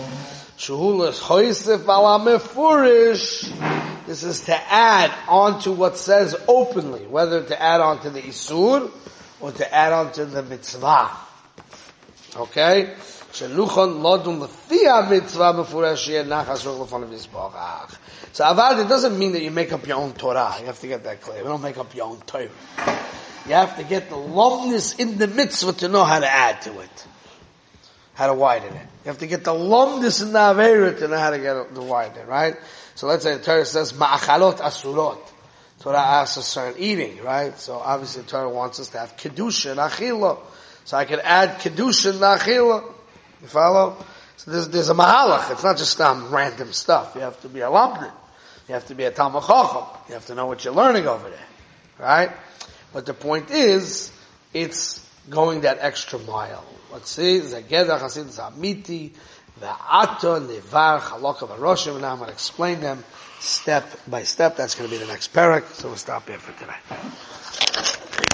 Shuhulas 0.57 1.21
Choisef 1.21 1.79
Alamefurish. 1.79 4.07
This 4.07 4.23
is 4.23 4.45
to 4.45 4.73
add 4.73 5.13
on 5.29 5.61
to 5.63 5.73
what 5.73 5.97
says 5.97 6.37
openly, 6.47 7.07
whether 7.07 7.43
to 7.43 7.61
add 7.61 7.81
on 7.81 8.01
to 8.03 8.11
the 8.11 8.21
Isur 8.21 8.91
or 9.41 9.53
to 9.53 9.75
add 9.75 9.93
on 9.93 10.13
to 10.13 10.27
the 10.27 10.43
mitzvah. 10.43 11.11
Okay? 12.37 12.95
Lodum 13.33 14.41
mitzvah 15.11 15.55
nachas 16.25 16.67
of 16.67 17.99
So 18.33 18.45
avad, 18.45 18.85
it 18.85 18.89
doesn't 18.89 19.19
mean 19.19 19.33
that 19.33 19.43
you 19.43 19.51
make 19.51 19.73
up 19.73 19.87
your 19.89 19.97
own 19.97 20.13
Torah. 20.13 20.55
You 20.61 20.67
have 20.67 20.79
to 20.81 20.87
get 20.87 21.03
that 21.03 21.21
clear. 21.21 21.39
You 21.39 21.45
don't 21.45 21.63
make 21.63 21.79
up 21.79 21.93
your 21.97 22.07
own 22.07 22.21
Torah. 22.21 22.49
You 23.47 23.55
have 23.55 23.77
to 23.77 23.85
get 23.85 24.09
the 24.09 24.17
lumdus 24.17 25.01
in 25.01 25.19
the 25.19 25.27
mitzvah 25.27 25.73
to 25.75 25.89
know 25.89 26.05
how 26.05 26.21
to 26.21 26.31
add 26.31 26.63
to 26.63 26.79
it. 26.79 27.07
How 28.15 28.29
to 28.29 28.35
widen 28.35 28.73
it. 28.73 28.87
You 29.05 29.09
have 29.09 29.19
to 29.19 29.27
get 29.27 29.45
the 29.45 29.53
lumdus 29.53 30.23
in 30.23 30.33
the 30.33 30.39
Avera 30.39 30.99
to 30.99 31.09
know 31.09 31.19
how 31.19 31.31
to 31.31 31.39
get 31.39 31.75
the 31.75 31.83
widen 31.83 32.19
it, 32.19 32.29
right? 32.29 32.57
So 32.95 33.07
let's 33.09 33.25
say 33.25 33.37
the 33.37 33.43
Torah 33.43 33.65
says, 33.65 33.93
ma'achalot 33.93 34.59
asurot. 34.59 35.19
Torah 35.81 35.99
asks 35.99 36.39
us 36.39 36.49
certain 36.49 36.81
eating, 36.81 37.23
right? 37.23 37.59
So 37.59 37.75
obviously 37.75 38.23
the 38.23 38.29
Torah 38.29 38.49
wants 38.49 38.81
us 38.81 38.89
to 38.91 38.99
have 38.99 39.17
kedusha 39.17 39.73
and 39.73 39.81
achila. 39.81 40.39
So 40.85 40.97
I 40.97 41.05
can 41.05 41.21
add 41.21 41.59
kedusha 41.59 42.13
and 42.13 42.21
achila. 42.21 42.85
You 43.43 43.49
follow? 43.49 43.97
So 44.37 44.51
there's, 44.51 44.69
there's 44.69 44.89
a 44.91 44.95
mahalach. 44.95 45.51
It's 45.51 45.65
not 45.65 45.77
just 45.77 45.97
some 45.97 46.33
random 46.33 46.73
stuff. 46.73 47.13
You 47.15 47.23
have 47.23 47.41
to 47.43 47.49
be 47.49 47.61
a 47.61 47.71
lumped. 47.71 48.03
You 48.69 48.75
have 48.75 48.87
to 48.87 48.95
be 48.95 49.05
a 49.05 49.11
talmid 49.11 49.47
chacham. 49.47 49.87
You 50.09 50.15
have 50.15 50.27
to 50.27 50.35
know 50.35 50.47
what 50.47 50.65
you're 50.65 50.73
learning 50.73 51.07
over 51.07 51.29
there, 51.29 51.47
right? 51.99 52.31
But 52.93 53.07
the 53.07 53.13
point 53.13 53.51
is, 53.51 54.11
it's 54.55 55.04
going 55.31 55.63
that 55.63 55.79
extra 55.81 56.19
mile. 56.21 56.65
Let's 56.93 57.11
see, 57.11 57.41
Zageda 57.41 57.99
Chasid 57.99 58.27
Zamiti, 58.27 59.13
Va'ata, 59.61 60.47
Nevar, 60.47 61.01
Chalaka, 61.01 61.49
Varoshim, 61.49 61.97
and 61.97 62.07
I'm 62.07 62.19
going 62.19 62.29
to 62.29 62.33
explain 62.33 62.81
them 62.81 63.05
step 63.41 63.85
by 64.09 64.23
step. 64.23 64.57
That's 64.57 64.75
going 64.75 64.89
to 64.91 64.97
be 64.97 65.03
the 65.03 65.11
next 65.11 65.33
parak, 65.33 65.67
so 65.73 65.89
we'll 65.89 65.97
stop 65.97 66.29
here 66.29 66.39
for 66.39 66.53
today. 66.59 68.25